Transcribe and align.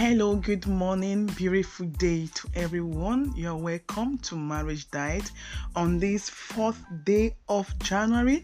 Hello, 0.00 0.32
good 0.34 0.66
morning, 0.66 1.26
beautiful 1.26 1.84
day 1.84 2.26
to 2.34 2.48
everyone. 2.54 3.34
You're 3.36 3.54
welcome 3.54 4.16
to 4.20 4.34
Marriage 4.34 4.90
Diet 4.90 5.30
on 5.76 5.98
this 5.98 6.30
fourth 6.30 6.82
day 7.04 7.36
of 7.50 7.68
January 7.80 8.42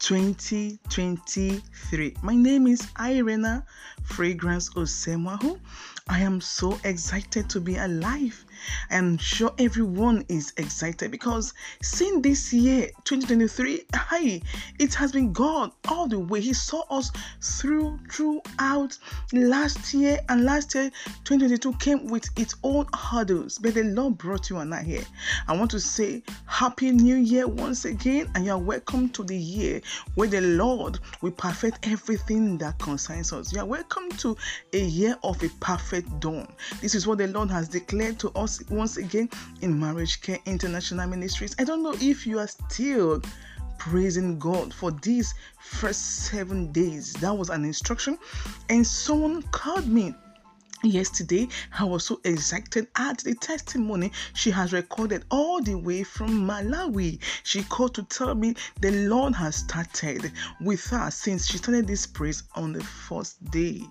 2023. 0.00 2.14
My 2.22 2.34
name 2.34 2.66
is 2.66 2.86
Irena 3.00 3.64
Fragrance 4.04 4.68
Osemahu. 4.74 5.58
I 6.10 6.20
am 6.20 6.42
so 6.42 6.78
excited 6.84 7.48
to 7.48 7.58
be 7.58 7.78
alive. 7.78 8.44
I 8.90 8.96
am 8.96 9.18
sure 9.18 9.52
everyone 9.58 10.24
is 10.28 10.52
excited 10.56 11.10
because 11.10 11.54
since 11.82 12.22
this 12.22 12.52
year 12.52 12.90
2023, 13.04 13.84
hi, 13.94 14.40
it 14.78 14.94
has 14.94 15.12
been 15.12 15.32
God 15.32 15.72
all 15.88 16.06
the 16.06 16.18
way. 16.18 16.40
He 16.40 16.52
saw 16.52 16.82
us 16.90 17.10
through 17.40 17.98
throughout 18.10 18.98
last 19.32 19.92
year, 19.94 20.18
and 20.28 20.44
last 20.44 20.74
year 20.74 20.90
2022 21.24 21.72
came 21.74 22.06
with 22.06 22.28
its 22.38 22.56
own 22.62 22.86
hurdles, 22.94 23.58
but 23.58 23.74
the 23.74 23.84
Lord 23.84 24.18
brought 24.18 24.50
you 24.50 24.58
and 24.58 24.74
I 24.74 24.82
here. 24.82 25.04
I 25.46 25.56
want 25.56 25.70
to 25.72 25.80
say 25.80 26.22
Happy 26.46 26.90
New 26.90 27.16
Year 27.16 27.46
once 27.46 27.84
again, 27.84 28.30
and 28.34 28.44
you 28.44 28.52
are 28.52 28.58
welcome 28.58 29.08
to 29.10 29.22
the 29.22 29.36
year 29.36 29.80
where 30.14 30.28
the 30.28 30.40
Lord 30.40 30.98
will 31.20 31.32
perfect 31.32 31.86
everything 31.86 32.58
that 32.58 32.78
concerns 32.78 33.32
us. 33.32 33.52
You 33.52 33.60
are 33.60 33.66
welcome 33.66 34.08
to 34.18 34.36
a 34.72 34.80
year 34.80 35.16
of 35.22 35.42
a 35.42 35.48
perfect 35.60 36.20
dawn. 36.20 36.48
This 36.80 36.94
is 36.94 37.06
what 37.06 37.18
the 37.18 37.26
Lord 37.28 37.50
has 37.50 37.68
declared 37.68 38.18
to 38.20 38.30
us 38.30 38.47
once 38.70 38.96
again 38.96 39.28
in 39.60 39.78
Marriage 39.78 40.20
Care 40.20 40.38
International 40.46 41.06
Ministries. 41.08 41.54
I 41.58 41.64
don't 41.64 41.82
know 41.82 41.94
if 42.00 42.26
you 42.26 42.38
are 42.38 42.46
still 42.46 43.22
praising 43.78 44.38
God 44.38 44.72
for 44.74 44.90
these 44.90 45.34
first 45.60 46.26
seven 46.26 46.72
days. 46.72 47.12
That 47.14 47.36
was 47.36 47.50
an 47.50 47.64
instruction, 47.64 48.18
and 48.68 48.86
someone 48.86 49.42
called 49.42 49.86
me 49.86 50.14
Yesterday, 50.84 51.48
I 51.76 51.82
was 51.82 52.04
so 52.04 52.20
excited 52.22 52.86
at 52.94 53.18
the 53.18 53.34
testimony 53.34 54.12
she 54.34 54.52
has 54.52 54.72
recorded 54.72 55.24
all 55.28 55.60
the 55.60 55.74
way 55.74 56.04
from 56.04 56.46
Malawi. 56.46 57.18
She 57.42 57.64
called 57.64 57.96
to 57.96 58.04
tell 58.04 58.36
me 58.36 58.54
the 58.80 58.92
Lord 59.08 59.34
has 59.34 59.56
started 59.56 60.30
with 60.60 60.86
her 60.86 61.10
since 61.10 61.48
she 61.48 61.58
started 61.58 61.88
this 61.88 62.06
praise 62.06 62.44
on 62.54 62.72
the 62.72 62.84
first 62.84 63.44
day 63.50 63.82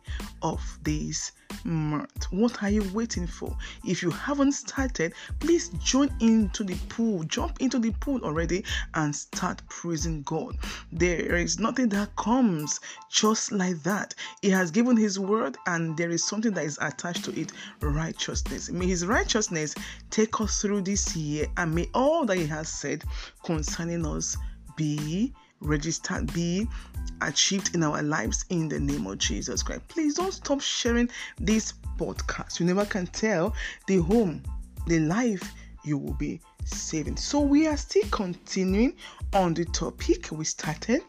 of 0.41 0.61
this 0.83 1.33
What 2.31 2.63
are 2.63 2.69
you 2.69 2.83
waiting 2.93 3.27
for? 3.27 3.55
If 3.85 4.01
you 4.01 4.09
haven't 4.09 4.53
started, 4.53 5.13
please 5.39 5.69
join 5.83 6.13
into 6.19 6.63
the 6.63 6.75
pool, 6.89 7.23
jump 7.23 7.61
into 7.61 7.79
the 7.79 7.91
pool 7.99 8.23
already, 8.23 8.63
and 8.93 9.15
start 9.15 9.61
praising 9.67 10.23
God. 10.23 10.57
There 10.91 11.35
is 11.35 11.59
nothing 11.59 11.89
that 11.89 12.15
comes 12.15 12.79
just 13.09 13.51
like 13.51 13.83
that. 13.83 14.13
He 14.41 14.49
has 14.49 14.71
given 14.71 14.97
His 14.97 15.19
word, 15.19 15.57
and 15.65 15.97
there 15.97 16.09
is 16.09 16.23
something 16.23 16.53
that 16.53 16.65
is 16.65 16.77
attached 16.81 17.25
to 17.25 17.39
it 17.39 17.51
righteousness. 17.81 18.69
May 18.69 18.87
His 18.87 19.05
righteousness 19.05 19.75
take 20.09 20.39
us 20.41 20.61
through 20.61 20.81
this 20.81 21.15
year, 21.15 21.47
and 21.57 21.73
may 21.73 21.89
all 21.93 22.25
that 22.25 22.37
He 22.37 22.45
has 22.47 22.69
said 22.69 23.03
concerning 23.43 24.05
us 24.05 24.37
be 24.75 25.33
registered, 25.59 26.31
be 26.33 26.67
achieved 27.21 27.73
in 27.75 27.83
our 27.83 28.01
lives 28.01 28.45
in 28.49 28.67
the 28.67 28.79
name 28.79 29.07
of 29.07 29.17
Jesus 29.17 29.63
Christ. 29.63 29.87
Please 29.87 30.15
don't 30.15 30.33
stop 30.33 30.61
sharing 30.61 31.09
this 31.39 31.73
podcast. 31.97 32.59
You 32.59 32.65
never 32.65 32.85
can 32.85 33.07
tell 33.07 33.55
the 33.87 33.97
home, 33.97 34.43
the 34.87 34.99
life 34.99 35.53
you 35.83 35.97
will 35.97 36.13
be 36.13 36.39
saving. 36.65 37.17
So 37.17 37.39
we 37.39 37.67
are 37.67 37.77
still 37.77 38.07
continuing 38.11 38.95
on 39.33 39.53
the 39.53 39.65
topic 39.65 40.29
we 40.31 40.45
started 40.45 41.01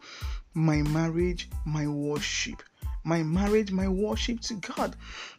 my 0.53 0.77
marriage, 0.77 1.49
my 1.65 1.87
worship. 1.87 2.63
My 3.05 3.23
marriage, 3.23 3.71
my 3.71 3.87
worship 3.87 4.41
to 4.41 4.55
God. 4.55 4.95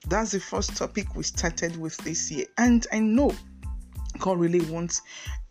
That's 0.08 0.32
the 0.32 0.40
first 0.40 0.76
topic 0.76 1.14
we 1.14 1.22
started 1.24 1.76
with 1.76 1.96
this 1.98 2.30
year. 2.30 2.46
And 2.56 2.86
I 2.92 3.00
know 3.00 3.34
God 4.18 4.38
really 4.38 4.60
wants 4.62 5.02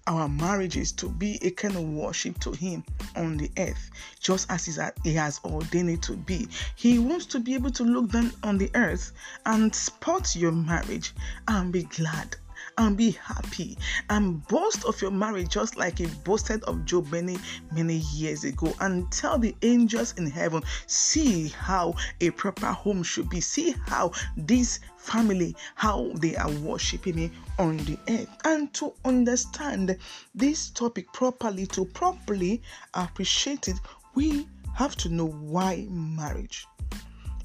our 0.08 0.28
marriages 0.28 0.92
to 0.94 1.10
be 1.10 1.40
a 1.42 1.52
kind 1.52 1.76
of 1.76 1.84
worship 1.84 2.40
to 2.40 2.52
Him 2.52 2.84
on 3.16 3.38
the 3.38 3.52
earth, 3.58 3.92
just 4.20 4.50
as 4.50 4.66
He 5.04 5.14
has 5.14 5.40
ordained 5.44 5.90
it 5.90 6.02
to 6.04 6.16
be. 6.16 6.48
He 6.76 7.00
wants 7.00 7.26
to 7.28 7.40
be 7.40 7.54
able 7.54 7.72
to 7.72 7.84
look 7.84 8.12
down 8.12 8.32
on 8.44 8.58
the 8.58 8.72
earth 8.76 9.12
and 9.46 9.74
spot 9.74 10.36
your 10.36 10.52
marriage 10.52 11.14
and 11.48 11.72
be 11.72 11.84
glad 11.84 12.36
and 12.80 12.96
be 12.96 13.12
happy 13.12 13.78
and 14.10 14.46
boast 14.48 14.86
of 14.86 15.00
your 15.02 15.12
marriage 15.12 15.50
just 15.50 15.76
like 15.76 15.98
he 15.98 16.08
boasted 16.24 16.64
of 16.64 16.86
Job 16.86 17.12
many, 17.12 17.38
many 17.74 17.98
years 18.14 18.46
ago. 18.46 18.74
And 18.80 19.12
tell 19.12 19.38
the 19.38 19.54
angels 19.62 20.14
in 20.18 20.26
heaven, 20.26 20.64
see 20.88 21.50
how 21.50 21.96
a 22.22 22.30
proper 22.32 22.68
home 22.68 23.04
should 23.04 23.30
be. 23.30 23.42
See 23.42 23.76
how 23.86 24.14
this 24.38 24.80
family, 24.98 25.56
how 25.76 26.12
they 26.16 26.38
are 26.38 26.52
worshiping 26.52 27.16
me 27.16 27.32
on 27.58 27.78
the 27.78 27.98
earth. 28.08 28.30
And 28.46 28.74
to 28.76 28.94
understand 29.04 29.98
this 30.34 30.70
topic 30.70 31.12
properly, 31.12 31.68
to 31.68 31.84
properly 31.84 32.62
appreciate 32.94 33.68
it, 33.68 33.78
we 34.16 34.48
have 34.74 34.96
to 34.98 35.10
know 35.10 35.28
why 35.28 35.86
marriage. 35.90 36.66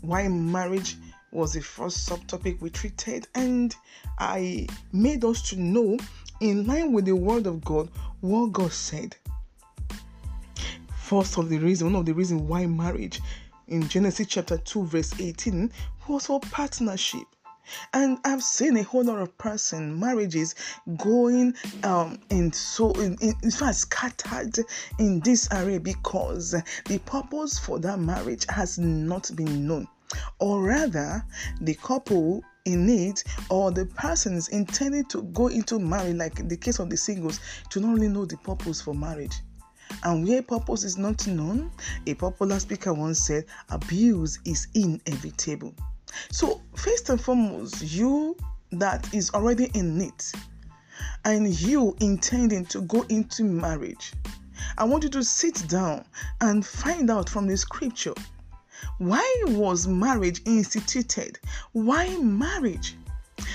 Why 0.00 0.28
marriage 0.28 0.96
was 1.34 1.52
the 1.52 1.60
first 1.60 2.08
subtopic 2.08 2.60
we 2.60 2.70
treated, 2.70 3.26
and 3.34 3.74
I 4.18 4.66
made 4.92 5.24
us 5.24 5.42
to 5.50 5.56
know, 5.56 5.98
in 6.40 6.66
line 6.66 6.92
with 6.92 7.06
the 7.06 7.16
Word 7.16 7.46
of 7.46 7.64
God, 7.64 7.88
what 8.20 8.52
God 8.52 8.72
said. 8.72 9.16
First 10.96 11.36
of 11.36 11.48
the 11.48 11.58
reason, 11.58 11.92
one 11.92 12.00
of 12.00 12.06
the 12.06 12.14
reasons 12.14 12.42
why 12.42 12.66
marriage 12.66 13.20
in 13.68 13.88
Genesis 13.88 14.28
chapter 14.28 14.58
2, 14.58 14.84
verse 14.84 15.20
18 15.20 15.70
was 16.08 16.26
for 16.26 16.40
partnership. 16.40 17.24
And 17.94 18.18
I've 18.24 18.42
seen 18.42 18.76
a 18.76 18.82
whole 18.82 19.04
lot 19.04 19.20
of 19.20 19.36
person 19.38 19.98
marriages 19.98 20.54
going 20.98 21.54
um 21.82 22.20
in 22.28 22.52
so 22.52 22.90
in, 22.92 23.16
in, 23.22 23.32
in 23.42 23.50
fact 23.50 23.76
scattered 23.76 24.58
in 24.98 25.20
this 25.20 25.48
area 25.50 25.80
because 25.80 26.54
the 26.84 26.98
purpose 27.06 27.58
for 27.58 27.78
that 27.78 27.98
marriage 27.98 28.44
has 28.50 28.78
not 28.78 29.30
been 29.34 29.66
known 29.66 29.88
or 30.38 30.62
rather 30.62 31.24
the 31.60 31.74
couple 31.74 32.42
in 32.64 32.88
it 32.88 33.24
or 33.50 33.70
the 33.70 33.86
persons 33.86 34.48
intending 34.48 35.04
to 35.06 35.22
go 35.22 35.48
into 35.48 35.78
marriage 35.78 36.16
like 36.16 36.48
the 36.48 36.56
case 36.56 36.78
of 36.78 36.88
the 36.88 36.96
singles 36.96 37.40
to 37.70 37.80
not 37.80 37.90
only 37.90 38.08
know 38.08 38.24
the 38.24 38.36
purpose 38.38 38.80
for 38.80 38.94
marriage. 38.94 39.40
And 40.02 40.26
where 40.26 40.42
purpose 40.42 40.82
is 40.82 40.96
not 40.96 41.26
known 41.26 41.70
a 42.06 42.14
popular 42.14 42.58
speaker 42.58 42.94
once 42.94 43.20
said 43.20 43.44
abuse 43.68 44.38
is 44.44 44.66
inevitable. 44.74 45.74
So 46.30 46.62
first 46.74 47.10
and 47.10 47.20
foremost 47.20 47.82
you 47.82 48.36
that 48.72 49.12
is 49.12 49.30
already 49.30 49.70
in 49.74 50.00
it 50.00 50.32
and 51.24 51.60
you 51.60 51.96
intending 52.00 52.64
to 52.66 52.82
go 52.82 53.02
into 53.08 53.44
marriage 53.44 54.12
i 54.78 54.84
want 54.84 55.02
you 55.02 55.10
to 55.10 55.22
sit 55.22 55.66
down 55.68 56.04
and 56.40 56.64
find 56.64 57.10
out 57.10 57.28
from 57.28 57.46
the 57.46 57.56
scripture 57.56 58.14
why 58.98 59.42
was 59.48 59.86
marriage 59.86 60.40
instituted? 60.44 61.38
Why 61.72 62.16
marriage? 62.18 62.96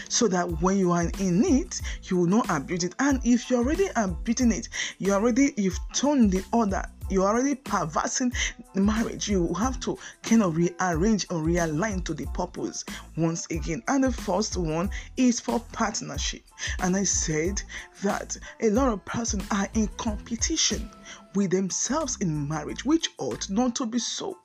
So 0.09 0.27
that 0.27 0.61
when 0.61 0.77
you 0.77 0.91
are 0.91 1.09
in 1.19 1.43
it, 1.43 1.81
you 2.03 2.17
will 2.17 2.27
not 2.27 2.49
abuse 2.49 2.83
it. 2.83 2.95
And 2.99 3.21
if 3.23 3.49
you're 3.49 3.59
already 3.59 3.87
abusing 3.95 4.51
it, 4.51 4.69
you 4.97 5.13
already 5.13 5.53
you've 5.55 5.79
turned 5.93 6.31
the 6.31 6.43
order 6.51 6.83
you're 7.09 7.27
already 7.27 7.55
perversing 7.55 8.31
marriage. 8.75 9.27
You 9.27 9.53
have 9.55 9.79
to 9.81 9.97
kind 10.21 10.43
of 10.43 10.55
rearrange 10.55 11.25
or 11.31 11.39
realign 11.39 12.03
to 12.05 12.13
the 12.13 12.27
purpose 12.27 12.85
once 13.17 13.47
again. 13.49 13.81
And 13.87 14.03
the 14.03 14.11
first 14.11 14.57
one 14.57 14.89
is 15.17 15.39
for 15.39 15.59
partnership. 15.71 16.43
And 16.79 16.95
I 16.95 17.03
said 17.03 17.61
that 18.03 18.37
a 18.61 18.69
lot 18.69 18.89
of 18.89 19.03
persons 19.05 19.43
are 19.51 19.67
in 19.73 19.87
competition 19.97 20.89
with 21.35 21.51
themselves 21.51 22.17
in 22.21 22.47
marriage, 22.47 22.85
which 22.85 23.09
ought 23.17 23.49
not 23.49 23.75
to 23.77 23.85
be 23.85 23.99
so. 23.99 24.37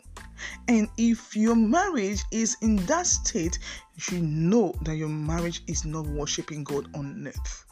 And 0.69 0.89
if 0.97 1.37
your 1.37 1.55
marriage 1.55 2.23
is 2.31 2.57
in 2.61 2.77
that 2.87 3.07
state, 3.07 3.59
you 4.11 4.21
know 4.21 4.75
that 4.83 4.97
your 4.97 5.09
marriage 5.09 5.63
is 5.67 5.85
not 5.85 6.07
worshiping 6.07 6.65
God 6.65 6.89
on 6.95 7.27
earth. 7.27 7.65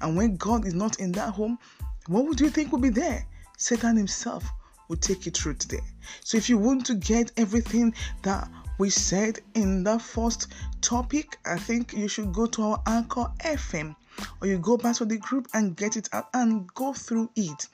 And 0.00 0.16
when 0.16 0.36
God 0.36 0.66
is 0.66 0.74
not 0.74 0.98
in 0.98 1.12
that 1.12 1.30
home, 1.30 1.58
what 2.06 2.24
would 2.24 2.40
you 2.40 2.50
think 2.50 2.72
will 2.72 2.80
be 2.80 2.88
there? 2.88 3.26
Satan 3.56 3.96
himself 3.96 4.44
will 4.88 4.96
take 4.96 5.26
you 5.26 5.32
through 5.32 5.54
today. 5.54 5.80
So 6.24 6.36
if 6.36 6.48
you 6.48 6.58
want 6.58 6.86
to 6.86 6.94
get 6.94 7.32
everything 7.36 7.94
that 8.22 8.48
we 8.78 8.90
said 8.90 9.40
in 9.54 9.84
the 9.84 9.98
first 9.98 10.48
topic, 10.80 11.38
I 11.44 11.58
think 11.58 11.92
you 11.92 12.08
should 12.08 12.32
go 12.32 12.46
to 12.46 12.62
our 12.62 12.82
Anchor 12.86 13.26
FM 13.40 13.94
or 14.40 14.48
you 14.48 14.58
go 14.58 14.76
back 14.76 14.96
to 14.96 15.04
the 15.04 15.18
group 15.18 15.48
and 15.52 15.76
get 15.76 15.96
it 15.96 16.08
out 16.12 16.28
and 16.34 16.72
go 16.74 16.92
through 16.92 17.30
it. 17.36 17.68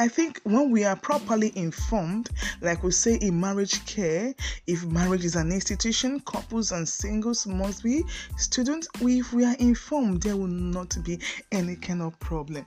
I 0.00 0.08
think 0.08 0.40
when 0.44 0.70
we 0.70 0.82
are 0.84 0.96
properly 0.96 1.52
informed, 1.56 2.30
like 2.62 2.82
we 2.82 2.90
say 2.90 3.16
in 3.16 3.38
marriage 3.38 3.84
care, 3.84 4.34
if 4.66 4.82
marriage 4.86 5.26
is 5.26 5.36
an 5.36 5.52
institution, 5.52 6.20
couples 6.20 6.72
and 6.72 6.88
singles 6.88 7.46
must 7.46 7.84
be 7.84 8.04
students. 8.38 8.88
If 9.02 9.34
we 9.34 9.44
are 9.44 9.56
informed, 9.56 10.22
there 10.22 10.38
will 10.38 10.46
not 10.46 10.96
be 11.04 11.18
any 11.52 11.76
kind 11.76 12.00
of 12.00 12.18
problem. 12.18 12.64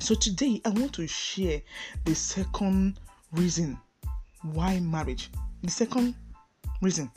So 0.00 0.14
today, 0.14 0.60
I 0.66 0.68
want 0.68 0.92
to 0.96 1.06
share 1.06 1.62
the 2.04 2.14
second 2.14 3.00
reason 3.32 3.78
why 4.42 4.80
marriage. 4.80 5.30
The 5.62 5.70
second 5.70 6.14
reason, 6.82 7.10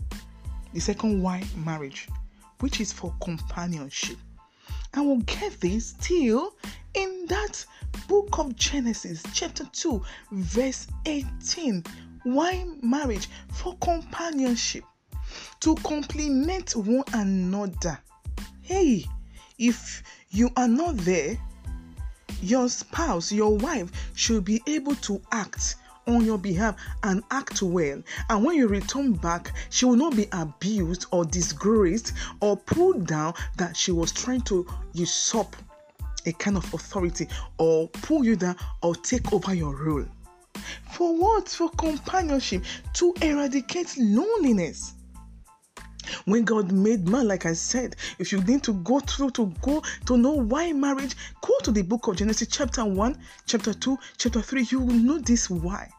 the 0.74 0.80
second 0.80 1.22
why 1.22 1.44
marriage 1.66 2.07
which 2.62 2.80
is 2.80 2.94
for 2.94 3.13
companionship. 3.22 4.16
And 4.94 5.06
we'll 5.06 5.18
get 5.18 5.60
this 5.60 5.88
still 5.88 6.56
in 6.94 7.25
that 7.28 7.66
book 8.07 8.40
of 8.40 8.56
Genesis, 8.56 9.24
chapter 9.34 9.66
2, 9.72 10.01
verse 10.31 10.88
18. 11.06 11.84
Why 12.24 12.66
marriage? 12.81 13.30
For 13.51 13.75
companionship, 13.78 14.84
to 15.62 15.75
complement 15.75 16.75
one 16.75 17.04
another. 17.13 18.00
Hey, 18.62 19.06
if 19.57 20.04
you 20.30 20.50
are 20.56 20.68
not 20.68 20.98
there, 20.98 21.38
your 22.42 22.69
spouse, 22.69 23.31
your 23.31 23.57
wife 23.57 23.92
should 24.16 24.46
be 24.46 24.62
able 24.68 24.96
to 24.96 25.22
act 25.31 25.75
on 26.07 26.25
your 26.25 26.38
behalf 26.38 26.75
and 27.04 27.24
act 27.31 27.62
well. 27.62 28.01
And 28.30 28.44
when 28.44 28.57
you 28.57 28.68
return 28.68 29.13
back, 29.13 29.54
she 29.69 29.86
will 29.86 29.96
not 29.96 30.16
be 30.16 30.28
abused 30.31 31.06
or 31.12 31.24
disgraced 31.25 32.13
or 32.42 32.57
pulled 32.57 33.07
down 33.07 33.34
that 33.57 33.78
she 33.78 33.92
was 33.92 34.12
trying 34.12 34.42
to 34.42 34.68
usurp 34.94 35.56
a 36.25 36.31
kind 36.34 36.58
of 36.58 36.74
authority 36.74 37.28
or 37.58 37.88
pull 37.90 38.25
you 38.25 38.36
down 38.36 38.56
or 38.81 38.96
take 38.96 39.34
over 39.34 39.54
your 39.54 39.75
role. 39.75 40.06
For 40.92 41.16
what? 41.16 41.50
For 41.50 41.70
companionship, 41.70 42.64
to 42.94 43.14
eradicate 43.22 43.96
loneliness. 43.98 44.94
When 46.25 46.44
God 46.44 46.72
made 46.72 47.08
man, 47.08 47.28
like 47.28 47.46
I 47.46 47.54
said, 47.54 47.96
if 48.20 48.31
you 48.31 48.42
need 48.42 48.64
to 48.64 48.74
go 48.74 49.00
through 49.00 49.31
to 49.31 49.54
go 49.62 49.81
to 50.06 50.18
know 50.18 50.34
why 50.34 50.74
marriage, 50.74 51.16
go 51.42 51.54
to 51.64 51.72
the 51.72 51.81
book 51.81 52.08
of 52.08 52.18
Genesis, 52.18 52.50
chapter 52.50 52.86
1, 52.86 53.18
chapter 53.46 53.74
2, 53.74 53.98
chapter 54.18 54.42
3. 54.42 54.68
You 54.70 54.80
will 54.81 54.96
know 54.96 55.18
this 55.18 55.50
why. 55.50 55.90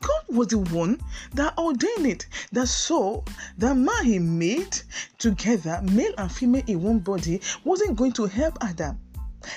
God 0.00 0.22
was 0.28 0.48
the 0.48 0.58
one 0.58 1.00
that 1.34 1.58
ordained 1.58 2.06
it. 2.06 2.26
That 2.52 2.68
so 2.68 3.24
the 3.56 3.74
man 3.74 4.04
he 4.04 4.18
made 4.18 4.76
together, 5.18 5.80
male 5.82 6.14
and 6.16 6.30
female 6.30 6.62
in 6.66 6.82
one 6.82 7.00
body, 7.00 7.40
wasn't 7.64 7.96
going 7.96 8.12
to 8.12 8.26
help 8.26 8.58
Adam. 8.60 8.98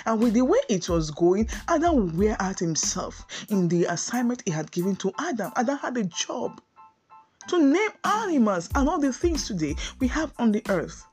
And 0.06 0.20
with 0.20 0.34
the 0.34 0.46
way 0.46 0.60
it 0.70 0.90
was 0.90 1.12
going, 1.12 1.48
Adam 1.68 2.18
wear 2.18 2.36
out 2.40 2.60
himself 2.60 3.46
in 3.50 3.68
the 3.68 3.86
assignment 3.86 4.44
he 4.46 4.52
had 4.52 4.72
given 4.72 4.96
to 4.98 5.12
Adam. 5.20 5.52
Adam 5.56 5.78
had 5.78 5.98
a 5.98 6.04
job 6.04 6.62
to 7.48 7.60
name 7.64 7.90
animals 8.04 8.70
and 8.76 8.88
all 8.88 9.00
the 9.00 9.12
things 9.12 9.48
today 9.48 9.76
we 10.00 10.08
have 10.08 10.34
on 10.38 10.52
the 10.52 10.64
earth. 10.70 11.06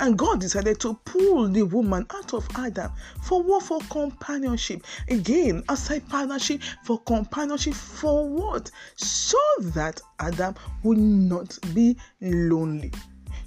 And 0.00 0.16
God 0.16 0.40
decided 0.40 0.80
to 0.80 0.94
pull 1.04 1.48
the 1.48 1.62
woman 1.62 2.06
out 2.14 2.32
of 2.32 2.48
Adam 2.56 2.92
for 3.22 3.42
what? 3.42 3.64
For 3.64 3.80
companionship. 3.90 4.84
Again, 5.08 5.64
aside 5.68 6.08
partnership, 6.08 6.62
for 6.84 7.00
companionship, 7.00 7.74
for 7.74 8.28
what? 8.28 8.70
So 8.96 9.38
that 9.60 10.00
Adam 10.20 10.54
would 10.84 10.98
not 10.98 11.58
be 11.74 11.96
lonely. 12.20 12.92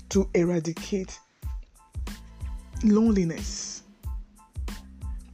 To 0.10 0.30
eradicate 0.34 1.20
loneliness. 2.84 3.84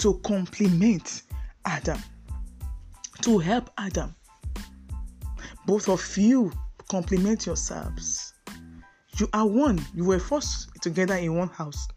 To 0.03 0.13
complement 0.19 1.23
Adam. 1.65 1.97
To 3.21 3.39
help 3.39 3.71
Adam 3.77 4.15
both 5.65 5.87
of 5.89 6.17
you 6.17 6.51
complement 6.89 7.45
yourselves. 7.45 8.33
You 9.17 9.29
are 9.33 9.47
one. 9.47 9.79
You 9.93 10.05
were 10.05 10.19
first 10.19 10.69
together 10.81 11.15
in 11.15 11.35
one 11.35 11.49
house, 11.49 11.87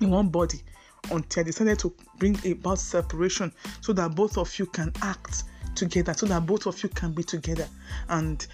in 0.00 0.10
one 0.10 0.28
body, 0.28 0.62
until 1.10 1.42
I 1.42 1.44
decided 1.44 1.78
to 1.80 1.94
bring 2.18 2.36
about 2.50 2.78
separation 2.78 3.52
so 3.80 3.92
that 3.92 4.14
both 4.14 4.36
of 4.38 4.58
you 4.58 4.66
can 4.66 4.92
act 5.02 5.44
together, 5.74 6.14
so 6.14 6.26
that 6.26 6.44
both 6.46 6.66
of 6.66 6.82
you 6.82 6.88
can 6.88 7.12
be 7.12 7.22
together 7.22 7.68
and 8.08 8.46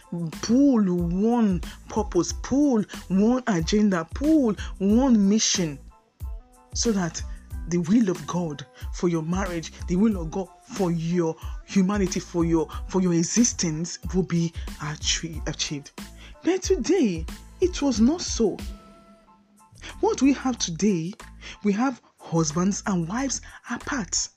pull 0.42 0.82
one 0.82 1.60
purpose, 1.88 2.34
pull 2.42 2.84
one 3.08 3.42
agenda, 3.46 4.06
pull 4.14 4.54
one 4.78 5.28
mission, 5.28 5.78
so 6.74 6.92
that 6.92 7.22
the 7.68 7.78
will 7.78 8.10
of 8.10 8.26
God 8.26 8.66
for 8.92 9.08
your 9.08 9.22
marriage, 9.22 9.72
the 9.88 9.96
will 9.96 10.20
of 10.20 10.30
God 10.30 10.48
for 10.62 10.90
your 10.90 11.36
humanity, 11.64 12.20
for 12.20 12.44
your 12.44 12.68
for 12.88 13.00
your 13.00 13.14
existence 13.14 13.98
will 14.14 14.22
be 14.22 14.52
achieved. 15.46 15.90
But 16.42 16.62
today, 16.62 17.24
it 17.60 17.80
was 17.80 18.00
not 18.00 18.20
so. 18.20 18.56
What 20.00 20.22
we 20.22 20.32
have 20.34 20.58
today, 20.58 21.12
we 21.62 21.72
have 21.72 22.00
husbands 22.18 22.82
and 22.86 23.08
wives 23.08 23.40
apart. 23.70 24.28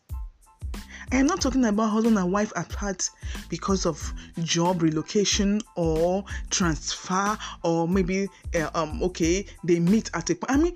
I 1.11 1.17
am 1.17 1.27
not 1.27 1.39
talking 1.39 1.63
about 1.63 1.89
husband 1.89 2.17
and 2.17 2.31
wife 2.31 2.51
apart 2.55 3.09
because 3.47 3.85
of 3.85 4.13
job 4.43 4.81
relocation 4.81 5.61
or 5.75 6.25
transfer 6.49 7.37
or 7.63 7.87
maybe 7.87 8.27
uh, 8.55 8.69
um 8.75 9.01
okay 9.01 9.45
they 9.63 9.79
meet 9.79 10.11
at 10.13 10.29
a 10.29 10.37
I 10.49 10.57
mean 10.57 10.75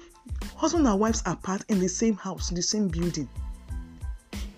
husband 0.55 0.87
and 0.87 0.99
wives 0.99 1.23
apart 1.25 1.63
in 1.69 1.79
the 1.79 1.89
same 1.89 2.15
house 2.15 2.49
in 2.49 2.55
the 2.55 2.61
same 2.61 2.87
building 2.87 3.27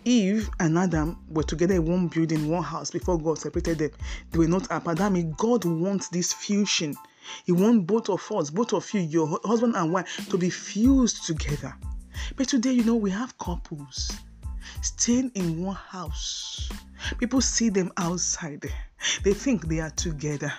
Eve 0.06 0.50
and 0.60 0.78
Adam 0.78 1.18
were 1.30 1.44
together 1.44 1.76
in 1.76 1.86
one 1.86 2.08
building, 2.08 2.50
one 2.50 2.64
house 2.64 2.92
before 2.92 3.18
God 3.18 3.38
separated 3.38 3.78
them. 3.78 3.92
They 4.32 4.40
were 4.40 4.48
not 4.48 4.66
apart. 4.70 4.98
That 4.98 5.12
means 5.12 5.34
God 5.38 5.64
wants 5.64 6.10
this 6.10 6.34
fusion. 6.34 6.96
He 7.46 7.54
wants 7.54 7.86
both 7.86 8.10
of 8.10 8.30
us, 8.34 8.50
both 8.50 8.74
of 8.74 8.94
you, 8.94 9.00
your 9.02 9.40
husband 9.46 9.76
and 9.76 9.94
wife, 9.94 10.28
to 10.30 10.38
be 10.38 10.50
fused 10.50 11.26
together. 11.26 11.74
But 12.36 12.50
today, 12.50 12.72
you 12.74 12.84
know, 12.84 12.96
we 12.96 13.12
have 13.12 13.38
couples 13.38 14.12
staying 14.82 15.32
in 15.36 15.64
one 15.64 15.76
house. 15.76 16.70
People 17.18 17.40
see 17.40 17.70
them 17.70 17.92
outside. 17.98 18.70
They 19.24 19.34
think 19.34 19.68
they 19.68 19.80
are 19.80 19.92
together, 19.92 20.54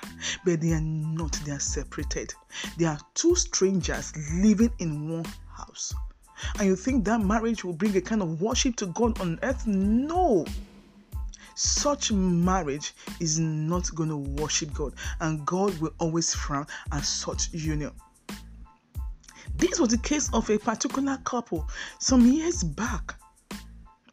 but 0.44 0.60
they 0.60 0.72
are 0.72 0.80
not. 0.80 1.32
They 1.44 1.52
are 1.52 1.60
separated. 1.60 2.34
They 2.78 2.84
are 2.84 2.98
two 3.14 3.34
strangers 3.34 4.12
living 4.42 4.72
in 4.78 5.08
one 5.08 5.26
house 5.50 5.94
and 6.58 6.66
you 6.68 6.76
think 6.76 7.04
that 7.04 7.20
marriage 7.20 7.64
will 7.64 7.72
bring 7.72 7.96
a 7.96 8.00
kind 8.00 8.22
of 8.22 8.40
worship 8.40 8.76
to 8.76 8.86
God 8.86 9.20
on 9.20 9.38
earth? 9.42 9.66
No. 9.66 10.44
Such 11.54 12.10
marriage 12.12 12.94
is 13.20 13.38
not 13.38 13.94
going 13.94 14.08
to 14.08 14.16
worship 14.16 14.72
God, 14.72 14.94
and 15.20 15.46
God 15.46 15.78
will 15.78 15.92
always 15.98 16.34
frown 16.34 16.66
at 16.90 17.04
such 17.04 17.52
union. 17.52 17.92
This 19.56 19.78
was 19.78 19.90
the 19.90 19.98
case 19.98 20.28
of 20.32 20.50
a 20.50 20.58
particular 20.58 21.16
couple 21.24 21.68
some 22.00 22.26
years 22.26 22.64
back 22.64 23.14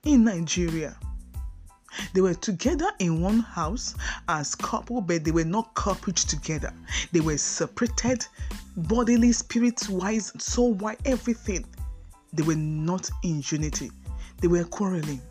in 0.03 0.23
Nigeria. 0.23 0.95
They 2.13 2.21
were 2.21 2.33
together 2.33 2.89
in 2.99 3.21
one 3.21 3.39
house 3.39 3.95
as 4.27 4.55
couple, 4.55 5.01
but 5.01 5.23
they 5.23 5.31
were 5.31 5.45
not 5.45 5.73
coupled 5.75 6.17
together. 6.17 6.73
They 7.11 7.19
were 7.19 7.37
separated, 7.37 8.25
bodily, 8.75 9.31
spirit 9.31 9.89
wise, 9.89 10.31
soul 10.37 10.73
wise, 10.73 10.97
everything 11.05 11.65
they 12.33 12.43
were 12.43 12.55
not 12.55 13.09
in 13.23 13.43
unity. 13.49 13.91
They 14.39 14.47
were 14.47 14.63
quarreling. 14.63 15.21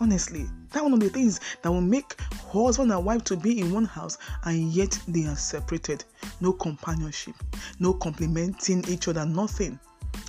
Honestly, 0.00 0.48
that 0.70 0.82
one 0.82 0.92
of 0.92 1.00
the 1.00 1.10
things 1.10 1.40
that 1.62 1.70
will 1.70 1.80
make 1.80 2.20
husband 2.52 2.92
and 2.92 3.04
wife 3.04 3.24
to 3.24 3.36
be 3.36 3.60
in 3.60 3.72
one 3.72 3.84
house 3.84 4.16
and 4.44 4.72
yet 4.72 4.98
they 5.08 5.26
are 5.26 5.36
separated. 5.36 6.04
No 6.40 6.52
companionship, 6.52 7.34
no 7.80 7.92
complimenting 7.92 8.84
each 8.88 9.08
other, 9.08 9.26
nothing. 9.26 9.78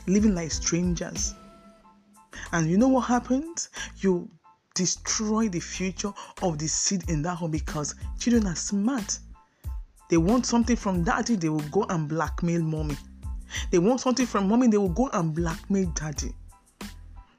Living 0.07 0.35
like 0.35 0.51
strangers. 0.51 1.35
And 2.51 2.69
you 2.69 2.77
know 2.77 2.87
what 2.87 3.01
happens? 3.01 3.69
You 3.97 4.29
destroy 4.79 5.49
the 5.49 5.59
future 5.59 6.13
of 6.41 6.57
the 6.57 6.65
seed 6.65 7.09
in 7.09 7.21
that 7.21 7.35
home 7.35 7.51
because 7.51 7.95
children 8.17 8.47
are 8.47 8.55
smart. 8.55 9.19
They 10.09 10.15
want 10.15 10.45
something 10.45 10.77
from 10.77 11.03
daddy, 11.03 11.35
they 11.35 11.49
will 11.49 11.67
go 11.69 11.85
and 11.89 12.07
blackmail 12.07 12.61
mommy. 12.61 12.95
They 13.71 13.77
want 13.77 13.99
something 13.99 14.25
from 14.25 14.47
mommy, 14.47 14.67
they 14.67 14.77
will 14.77 14.87
go 14.87 15.09
and 15.11 15.35
blackmail 15.35 15.91
daddy. 15.95 16.33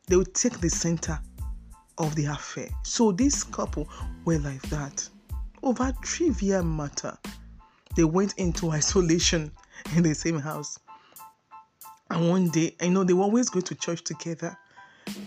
They 0.06 0.16
will 0.16 0.26
take 0.26 0.61
the 0.61 0.68
center 0.68 1.18
of 1.97 2.14
the 2.14 2.26
affair. 2.26 2.68
So 2.82 3.11
this 3.11 3.42
couple 3.42 3.88
were 4.26 4.38
like 4.38 4.61
that. 4.68 5.09
Over 5.62 5.94
trivial 6.02 6.62
matter, 6.62 7.16
they 7.97 8.04
went 8.04 8.35
into 8.37 8.70
isolation 8.80 9.50
in 9.97 10.02
the 10.02 10.14
same 10.14 10.38
house. 10.38 10.78
And 12.11 12.28
one 12.28 12.50
day, 12.50 12.76
I 12.82 12.88
know 12.88 13.02
they 13.02 13.14
were 13.14 13.23
always 13.23 13.49
going 13.49 13.64
to 13.64 13.75
church 13.75 14.04
together. 14.04 14.59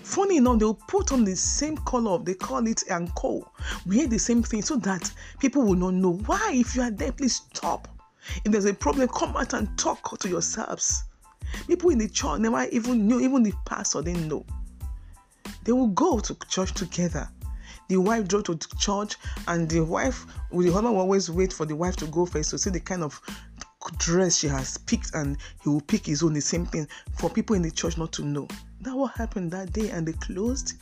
Funny 0.03 0.37
enough, 0.37 0.59
they'll 0.59 0.73
put 0.73 1.11
on 1.11 1.23
the 1.23 1.35
same 1.35 1.77
color, 1.77 2.19
they 2.19 2.33
call 2.33 2.65
it 2.67 2.83
anko, 2.89 3.51
wear 3.85 4.07
the 4.07 4.17
same 4.17 4.43
thing 4.43 4.61
so 4.61 4.75
that 4.77 5.11
people 5.39 5.63
will 5.63 5.75
not 5.75 5.93
know 5.93 6.13
why. 6.25 6.51
If 6.53 6.75
you 6.75 6.81
are 6.83 6.91
there, 6.91 7.11
please 7.11 7.35
stop. 7.35 7.87
If 8.45 8.51
there's 8.51 8.65
a 8.65 8.73
problem, 8.73 9.07
come 9.09 9.35
out 9.35 9.53
and 9.53 9.77
talk 9.77 10.17
to 10.19 10.29
yourselves. 10.29 11.03
People 11.67 11.89
in 11.89 11.97
the 11.97 12.07
church 12.07 12.39
never 12.39 12.65
even 12.71 13.07
knew, 13.07 13.19
even 13.19 13.43
the 13.43 13.53
pastor 13.65 14.01
didn't 14.01 14.27
know. 14.27 14.45
They 15.63 15.71
will 15.71 15.87
go 15.87 16.19
to 16.19 16.35
church 16.47 16.73
together. 16.73 17.29
The 17.89 17.97
wife 17.97 18.27
drove 18.27 18.45
to 18.45 18.57
church, 18.79 19.17
and 19.47 19.69
the 19.69 19.81
wife, 19.81 20.25
the 20.51 20.71
husband 20.71 20.95
will 20.95 21.01
always 21.01 21.29
wait 21.29 21.51
for 21.51 21.65
the 21.65 21.75
wife 21.75 21.95
to 21.97 22.07
go 22.07 22.25
first 22.25 22.51
to 22.51 22.57
see 22.57 22.69
the 22.69 22.79
kind 22.79 23.03
of 23.03 23.21
dress 23.97 24.37
she 24.37 24.47
has 24.47 24.77
picked, 24.77 25.13
and 25.13 25.37
he 25.61 25.69
will 25.69 25.81
pick 25.81 26.05
his 26.05 26.23
own, 26.23 26.33
the 26.33 26.41
same 26.41 26.65
thing 26.65 26.87
for 27.17 27.29
people 27.29 27.55
in 27.55 27.61
the 27.61 27.71
church 27.71 27.97
not 27.97 28.11
to 28.13 28.23
know. 28.23 28.47
That 28.81 28.95
what 28.95 29.13
happened 29.13 29.51
that 29.51 29.73
day, 29.73 29.89
and 29.89 30.07
they 30.07 30.13
closed. 30.13 30.73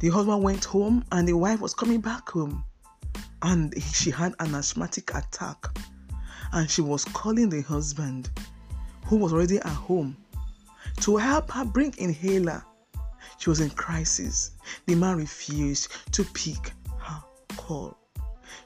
The 0.00 0.08
husband 0.10 0.42
went 0.42 0.64
home, 0.64 1.04
and 1.12 1.26
the 1.26 1.34
wife 1.34 1.60
was 1.60 1.74
coming 1.74 2.00
back 2.00 2.28
home, 2.30 2.64
and 3.42 3.74
she 3.82 4.10
had 4.10 4.34
an 4.40 4.54
asthmatic 4.54 5.14
attack 5.14 5.66
and 6.52 6.70
she 6.70 6.80
was 6.80 7.04
calling 7.04 7.48
the 7.48 7.62
husband, 7.62 8.30
who 9.04 9.16
was 9.16 9.32
already 9.32 9.58
at 9.58 9.66
home, 9.66 10.16
to 11.00 11.16
help 11.16 11.50
her 11.50 11.64
bring 11.64 11.94
inhaler. 11.98 12.64
She 13.38 13.50
was 13.50 13.60
in 13.60 13.70
crisis. 13.70 14.52
The 14.86 14.94
man 14.94 15.18
refused 15.18 15.92
to 16.12 16.24
pick 16.24 16.72
her 16.98 17.22
call. 17.56 17.96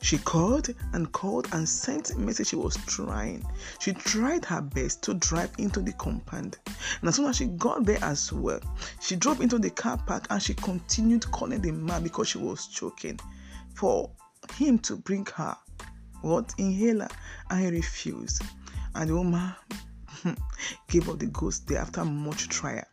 She 0.02 0.18
called 0.18 0.68
and 0.92 1.10
called 1.12 1.48
and 1.52 1.68
sent 1.68 2.10
a 2.10 2.18
message 2.18 2.48
she 2.48 2.56
was 2.56 2.76
trying. 2.86 3.44
She 3.78 3.92
tried 3.92 4.44
her 4.46 4.62
best 4.62 5.02
to 5.04 5.14
drive 5.14 5.50
into 5.58 5.80
the 5.80 5.92
compound. 5.94 6.58
And 7.00 7.08
as 7.08 7.16
soon 7.16 7.26
as 7.26 7.36
she 7.36 7.46
got 7.46 7.84
there 7.84 8.02
as 8.02 8.32
well, 8.32 8.60
she 9.00 9.16
drove 9.16 9.40
into 9.40 9.58
the 9.58 9.70
car 9.70 9.98
park 9.98 10.26
and 10.30 10.42
she 10.42 10.54
continued 10.54 11.30
calling 11.30 11.60
the 11.60 11.72
man 11.72 12.02
because 12.02 12.28
she 12.28 12.38
was 12.38 12.66
choking 12.66 13.18
for 13.74 14.10
him 14.56 14.78
to 14.80 14.96
bring 14.96 15.26
her 15.36 15.56
what 16.22 16.54
inhaler 16.58 17.08
and 17.50 17.60
he 17.60 17.70
refused. 17.70 18.42
And 18.94 19.10
the 19.10 19.14
woman 19.14 19.54
hmm, 20.06 20.32
gave 20.88 21.08
up 21.08 21.18
the 21.18 21.26
ghost 21.26 21.66
there 21.66 21.78
after 21.78 22.04
much 22.04 22.48
trial. 22.48 22.84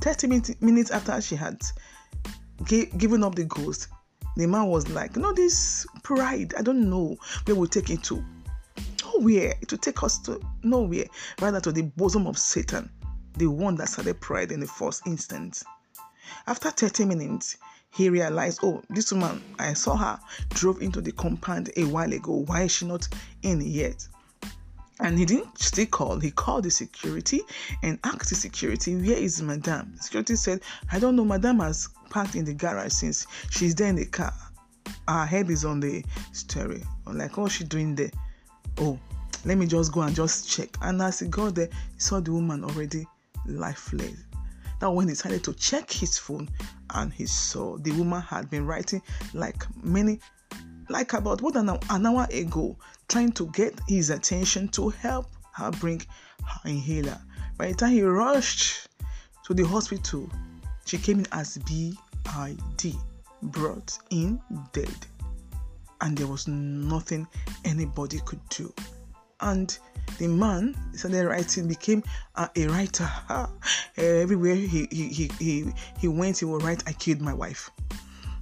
30 0.00 0.56
minutes 0.60 0.90
after 0.90 1.20
she 1.20 1.36
had 1.36 1.62
given 2.66 3.22
up 3.22 3.34
the 3.34 3.44
ghost, 3.44 3.88
the 4.36 4.46
man 4.46 4.66
was 4.66 4.88
like, 4.90 5.16
you 5.16 5.22
know, 5.22 5.32
this 5.32 5.86
pride, 6.02 6.54
I 6.58 6.62
don't 6.62 6.88
know 6.88 7.16
where 7.44 7.54
we'll 7.54 7.68
take 7.68 7.90
it 7.90 8.02
to. 8.04 8.24
Nowhere. 9.04 9.54
It 9.60 9.70
will 9.70 9.78
take 9.78 10.02
us 10.02 10.18
to 10.20 10.40
nowhere, 10.62 11.04
rather 11.40 11.60
to 11.60 11.72
the 11.72 11.82
bosom 11.82 12.26
of 12.26 12.38
Satan, 12.38 12.90
the 13.36 13.46
one 13.46 13.76
that 13.76 13.88
started 13.88 14.20
pride 14.20 14.52
in 14.52 14.60
the 14.60 14.66
first 14.66 15.06
instance. 15.06 15.64
After 16.46 16.70
30 16.70 17.04
minutes, 17.04 17.56
he 17.90 18.08
realized, 18.08 18.60
oh, 18.62 18.82
this 18.88 19.12
woman, 19.12 19.42
I 19.58 19.74
saw 19.74 19.96
her 19.96 20.18
drove 20.50 20.80
into 20.80 21.02
the 21.02 21.12
compound 21.12 21.70
a 21.76 21.84
while 21.84 22.12
ago. 22.12 22.44
Why 22.46 22.62
is 22.62 22.72
she 22.72 22.86
not 22.86 23.06
in 23.42 23.60
yet? 23.60 24.08
And 25.00 25.18
he 25.18 25.26
didn't 25.26 25.58
still 25.58 25.86
call, 25.86 26.20
he 26.20 26.30
called 26.30 26.64
the 26.64 26.70
security 26.70 27.42
and 27.82 27.98
asked 28.04 28.30
the 28.30 28.34
security, 28.34 28.94
Where 28.94 29.16
is 29.16 29.42
Madame? 29.42 29.92
The 29.96 30.02
security 30.04 30.36
said, 30.36 30.60
I 30.90 30.98
don't 30.98 31.16
know, 31.16 31.24
Madame 31.24 31.58
has 31.60 31.88
parked 32.12 32.34
in 32.34 32.44
the 32.44 32.54
garage 32.54 32.92
since 32.92 33.26
she's 33.50 33.74
there 33.74 33.88
in 33.88 33.96
the 33.96 34.04
car. 34.04 34.32
Her 35.08 35.24
head 35.24 35.50
is 35.50 35.64
on 35.64 35.80
the 35.80 36.04
steering. 36.32 36.86
I'm 37.06 37.16
like, 37.16 37.36
what's 37.36 37.54
she 37.54 37.64
doing 37.64 37.94
there? 37.94 38.10
Oh, 38.78 38.98
let 39.44 39.56
me 39.58 39.66
just 39.66 39.92
go 39.92 40.02
and 40.02 40.14
just 40.14 40.48
check. 40.48 40.76
And 40.82 41.00
as 41.00 41.20
he 41.20 41.28
got 41.28 41.54
there, 41.54 41.68
he 41.94 42.00
saw 42.00 42.20
the 42.20 42.32
woman 42.32 42.64
already 42.64 43.06
lifeless. 43.46 44.24
That 44.80 44.90
when 44.90 45.08
he 45.08 45.14
decided 45.14 45.42
to 45.44 45.54
check 45.54 45.90
his 45.90 46.18
phone 46.18 46.48
and 46.90 47.12
he 47.12 47.26
saw 47.26 47.78
the 47.78 47.92
woman 47.92 48.20
had 48.20 48.50
been 48.50 48.66
writing 48.66 49.00
like 49.32 49.64
many, 49.82 50.20
like 50.88 51.12
about 51.14 51.40
more 51.40 51.52
than 51.52 51.68
an 51.68 52.06
hour 52.06 52.26
ago, 52.30 52.76
trying 53.08 53.32
to 53.32 53.46
get 53.48 53.80
his 53.88 54.10
attention 54.10 54.68
to 54.68 54.90
help 54.90 55.26
her 55.54 55.70
bring 55.70 56.02
her 56.44 56.70
inhaler. 56.70 57.18
By 57.56 57.68
the 57.68 57.74
time 57.74 57.92
he 57.92 58.02
rushed 58.02 58.88
to 59.44 59.54
the 59.54 59.64
hospital, 59.64 60.30
she 60.84 60.98
came 60.98 61.20
in 61.20 61.26
as 61.32 61.58
BID, 61.58 62.94
brought 63.42 63.98
in 64.10 64.40
dead. 64.72 64.94
And 66.00 66.16
there 66.16 66.26
was 66.26 66.48
nothing 66.48 67.26
anybody 67.64 68.20
could 68.24 68.40
do. 68.48 68.72
And 69.40 69.76
the 70.18 70.28
man 70.28 70.76
started 70.94 71.26
writing, 71.26 71.68
became 71.68 72.02
a, 72.34 72.48
a 72.56 72.66
writer. 72.66 73.08
Everywhere 73.96 74.54
he, 74.54 74.88
he, 74.90 75.08
he, 75.08 75.30
he, 75.38 75.72
he 75.98 76.08
went, 76.08 76.38
he 76.38 76.44
would 76.44 76.62
write, 76.62 76.82
I 76.86 76.92
killed 76.92 77.20
my 77.20 77.34
wife. 77.34 77.70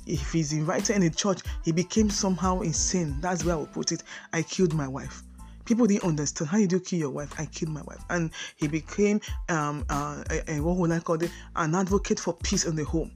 If 0.07 0.33
he's 0.33 0.53
invited 0.53 0.97
in 0.97 1.03
a 1.03 1.11
church, 1.11 1.41
he 1.65 1.73
became 1.73 2.11
somehow 2.11 2.61
insane. 2.61 3.17
That's 3.21 3.45
where 3.45 3.55
I 3.55 3.59
would 3.59 3.73
put 3.73 3.93
it. 3.93 4.03
I 4.33 4.43
killed 4.43 4.75
my 4.75 4.89
wife 4.89 5.23
people 5.71 5.87
didn't 5.87 6.03
understand 6.03 6.51
how 6.51 6.59
did 6.59 6.73
you 6.73 6.81
kill 6.81 6.99
your 6.99 7.11
wife. 7.11 7.33
I 7.39 7.47
killed 7.47 7.73
my 7.73 7.83
wife. 7.83 8.03
And 8.11 8.33
he 8.57 8.67
became 8.67 9.21
um 9.49 9.85
uh, 9.89 10.25
a, 10.29 10.55
a, 10.55 10.61
what 10.61 10.77
would 10.77 10.91
i 10.91 10.99
call 10.99 11.23
it? 11.23 11.31
An 11.55 11.77
advocate 11.77 12.19
for 12.19 12.35
peace 12.35 12.65
in 12.65 12.75
the 12.75 12.85
home. 12.85 13.13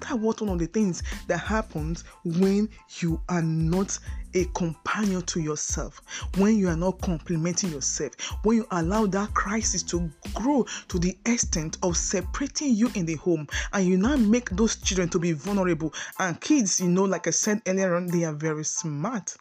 That 0.00 0.18
was 0.18 0.40
one 0.40 0.48
of 0.48 0.58
the 0.58 0.66
things 0.66 1.02
that 1.26 1.38
happens 1.38 2.04
when 2.24 2.70
you 3.00 3.20
are 3.28 3.42
not 3.42 3.98
a 4.32 4.46
companion 4.54 5.20
to 5.22 5.40
yourself, 5.40 6.00
when 6.38 6.56
you 6.56 6.68
are 6.68 6.76
not 6.76 7.02
complimenting 7.02 7.70
yourself, 7.70 8.14
when 8.44 8.58
you 8.58 8.66
allow 8.70 9.04
that 9.06 9.34
crisis 9.34 9.82
to 9.82 10.10
grow 10.32 10.64
to 10.88 10.98
the 10.98 11.18
extent 11.26 11.76
of 11.82 11.98
separating 11.98 12.74
you 12.74 12.90
in 12.94 13.04
the 13.04 13.16
home, 13.16 13.46
and 13.74 13.86
you 13.86 13.98
now 13.98 14.16
make 14.16 14.48
those 14.50 14.76
children 14.76 15.10
to 15.10 15.18
be 15.18 15.32
vulnerable. 15.32 15.92
And 16.18 16.40
kids, 16.40 16.80
you 16.80 16.88
know, 16.88 17.04
like 17.04 17.26
I 17.26 17.30
said 17.30 17.60
earlier 17.66 17.94
on, 17.94 18.06
they 18.06 18.24
are 18.24 18.32
very 18.32 18.64
smart 18.64 19.36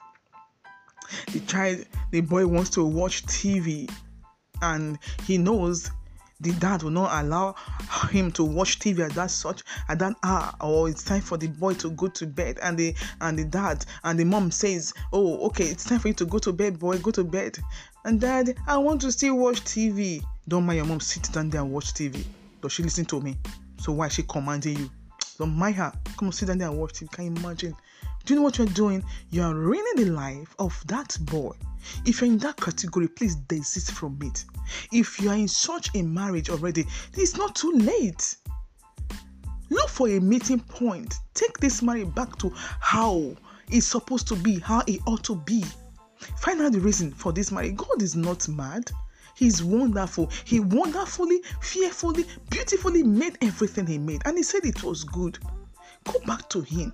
the 1.32 1.40
child 1.42 1.86
the 2.12 2.22
boy 2.22 2.46
wants 2.46 2.70
to 2.72 2.86
watch 2.86 3.26
tv 3.26 3.90
and 4.62 4.98
he 5.26 5.38
knows 5.38 5.92
the 6.40 6.52
dad 6.54 6.84
will 6.84 6.92
not 6.92 7.24
allow 7.24 7.56
him 8.12 8.32
to 8.34 8.44
watch 8.44 8.80
TV 8.80 9.00
at 9.00 9.14
that 9.14 9.32
such 9.32 9.64
at 9.90 10.00
that 10.00 10.16
hour, 10.24 10.54
or 10.62 10.88
it's 10.90 11.04
time 11.04 11.22
for 11.22 11.38
the 11.38 11.48
boy 11.48 11.74
to 11.76 11.90
go 11.92 12.08
to 12.08 12.28
bed. 12.28 12.60
And 12.62 12.78
the 12.78 12.94
and 13.22 13.38
the 13.40 13.46
dad 13.46 13.86
and 14.04 14.20
the 14.20 14.26
mom 14.26 14.52
says, 14.52 14.94
"Oh, 15.12 15.48
okay, 15.48 15.66
it's 15.66 15.84
time 15.84 16.00
for 16.00 16.10
you 16.10 16.14
to 16.16 16.26
go 16.26 16.38
to 16.40 16.54
bed, 16.54 16.80
boy, 16.80 17.00
go 17.00 17.12
to 17.12 17.24
bed." 17.24 17.58
And 18.06 18.22
dad, 18.22 18.56
I 18.68 18.78
want 18.78 19.02
to 19.02 19.12
still 19.12 19.36
watch 19.38 19.62
TV. 19.64 20.24
Don't 20.48 20.66
mind 20.66 20.78
your 20.78 20.86
mom 20.86 21.00
sit 21.00 21.32
down 21.32 21.50
there 21.50 21.62
and 21.62 21.72
watch 21.72 21.94
TV. 21.94 22.24
Does 22.62 22.72
she 22.72 22.84
listen 22.84 23.06
to 23.06 23.20
me? 23.20 23.38
So 23.80 23.92
why 23.92 24.08
is 24.08 24.14
she 24.14 24.24
commanding 24.24 24.78
you? 24.78 24.90
Don't 25.40 25.56
mind 25.56 25.76
her. 25.76 25.92
Come 26.18 26.28
on, 26.28 26.32
sit 26.32 26.48
down 26.48 26.60
there 26.60 26.70
and 26.70 26.80
watch 26.80 26.94
TV. 26.94 27.12
Can 27.12 27.26
you 27.26 27.32
imagine? 27.44 27.76
Do 28.28 28.34
you 28.34 28.42
know 28.42 28.44
what 28.44 28.58
you're 28.58 28.68
doing? 28.68 29.06
You 29.30 29.44
are 29.44 29.56
ruining 29.56 29.96
the 29.96 30.12
life 30.12 30.54
of 30.60 30.78
that 30.88 31.18
boy. 31.22 31.56
If 32.06 32.20
you're 32.20 32.30
in 32.30 32.38
that 32.40 32.58
category, 32.58 33.08
please 33.08 33.36
desist 33.36 33.94
from 33.94 34.20
it. 34.22 34.44
If 34.92 35.22
you 35.22 35.30
are 35.30 35.36
in 35.36 35.48
such 35.48 35.96
a 35.96 36.02
marriage 36.02 36.50
already, 36.50 36.86
it's 37.16 37.38
not 37.38 37.56
too 37.56 37.72
late. 37.72 38.36
Look 39.70 39.88
for 39.88 40.10
a 40.10 40.20
meeting 40.20 40.60
point. 40.60 41.16
Take 41.36 41.58
this 41.60 41.82
marriage 41.82 42.14
back 42.16 42.38
to 42.40 42.52
how 42.82 43.34
it's 43.72 43.88
supposed 43.88 44.28
to 44.28 44.36
be, 44.36 44.60
how 44.60 44.84
it 44.88 45.00
ought 45.08 45.24
to 45.24 45.38
be. 45.38 45.64
Find 46.36 46.62
out 46.62 46.74
the 46.74 46.82
reason 46.82 47.14
for 47.14 47.32
this 47.32 47.54
marriage. 47.54 47.78
God 47.78 48.02
is 48.02 48.18
not 48.18 48.46
mad. 48.50 48.92
He's 49.38 49.64
wonderful. 49.64 50.30
He 50.44 50.60
wonderfully, 50.60 51.44
fearfully, 51.62 52.26
beautifully 52.50 53.04
made 53.04 53.38
everything 53.42 53.88
He 53.88 53.98
made. 53.98 54.22
And 54.26 54.36
He 54.36 54.44
said 54.44 54.66
it 54.66 54.84
was 54.84 55.06
good. 55.06 55.40
Go 56.04 56.20
back 56.26 56.50
to 56.50 56.60
Him. 56.60 56.94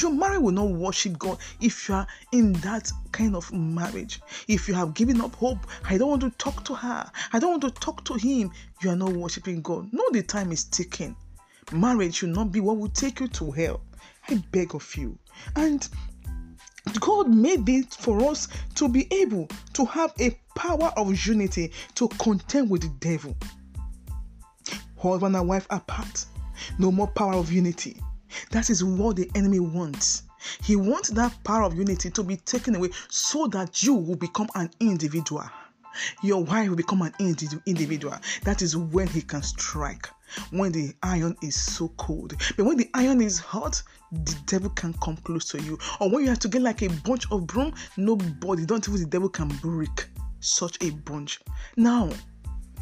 Your 0.00 0.12
marriage 0.12 0.40
will 0.40 0.52
not 0.52 0.70
worship 0.70 1.18
God 1.18 1.38
if 1.60 1.88
you 1.88 1.94
are 1.94 2.06
in 2.32 2.52
that 2.54 2.90
kind 3.12 3.36
of 3.36 3.52
marriage. 3.52 4.20
If 4.48 4.66
you 4.68 4.74
have 4.74 4.94
given 4.94 5.20
up 5.20 5.34
hope, 5.36 5.66
I 5.84 5.96
don't 5.96 6.08
want 6.08 6.22
to 6.22 6.30
talk 6.30 6.64
to 6.64 6.74
her, 6.74 7.10
I 7.32 7.38
don't 7.38 7.50
want 7.50 7.62
to 7.62 7.80
talk 7.80 8.04
to 8.06 8.14
him, 8.14 8.50
you 8.82 8.90
are 8.90 8.96
not 8.96 9.12
worshiping 9.12 9.62
God. 9.62 9.88
No, 9.92 10.04
the 10.10 10.22
time 10.22 10.52
is 10.52 10.64
ticking. 10.64 11.16
Marriage 11.72 12.16
should 12.16 12.30
not 12.30 12.50
be 12.52 12.60
what 12.60 12.76
will 12.76 12.88
take 12.88 13.20
you 13.20 13.28
to 13.28 13.50
hell. 13.52 13.80
I 14.28 14.42
beg 14.50 14.74
of 14.74 14.94
you. 14.96 15.18
And 15.56 15.88
God 17.00 17.28
made 17.28 17.68
it 17.68 17.94
for 17.94 18.30
us 18.30 18.48
to 18.74 18.88
be 18.88 19.06
able 19.12 19.48
to 19.74 19.84
have 19.86 20.12
a 20.20 20.38
power 20.54 20.92
of 20.96 21.26
unity 21.26 21.72
to 21.94 22.08
contend 22.08 22.68
with 22.70 22.82
the 22.82 22.88
devil. 23.00 23.36
Husband 24.98 25.36
and 25.36 25.48
wife 25.48 25.66
apart, 25.70 26.26
no 26.78 26.90
more 26.90 27.08
power 27.08 27.34
of 27.34 27.52
unity. 27.52 28.00
That 28.50 28.70
is 28.70 28.84
what 28.84 29.16
the 29.16 29.30
enemy 29.34 29.60
wants. 29.60 30.22
He 30.62 30.76
wants 30.76 31.10
that 31.10 31.42
power 31.44 31.62
of 31.62 31.74
unity 31.74 32.10
to 32.10 32.22
be 32.22 32.36
taken 32.36 32.74
away 32.74 32.90
so 33.08 33.46
that 33.48 33.82
you 33.82 33.94
will 33.94 34.16
become 34.16 34.48
an 34.54 34.70
individual. 34.80 35.44
Your 36.22 36.42
wife 36.42 36.68
will 36.68 36.76
become 36.76 37.02
an 37.02 37.14
individual. 37.18 38.16
That 38.42 38.62
is 38.62 38.76
when 38.76 39.06
he 39.06 39.22
can 39.22 39.42
strike. 39.42 40.08
When 40.50 40.72
the 40.72 40.92
iron 41.02 41.36
is 41.42 41.54
so 41.54 41.88
cold. 41.96 42.34
But 42.56 42.64
when 42.66 42.76
the 42.76 42.90
iron 42.94 43.20
is 43.20 43.38
hot, 43.38 43.82
the 44.10 44.36
devil 44.46 44.70
can 44.70 44.92
come 44.94 45.16
close 45.18 45.44
to 45.50 45.62
you. 45.62 45.78
Or 46.00 46.10
when 46.10 46.24
you 46.24 46.30
have 46.30 46.40
to 46.40 46.48
get 46.48 46.62
like 46.62 46.82
a 46.82 46.88
bunch 46.88 47.30
of 47.30 47.46
broom, 47.46 47.72
nobody, 47.96 48.66
don't 48.66 48.86
even 48.88 49.00
the 49.00 49.06
devil 49.06 49.28
can 49.28 49.48
break 49.62 50.08
such 50.40 50.76
a 50.82 50.90
bunch. 50.90 51.40
Now, 51.76 52.10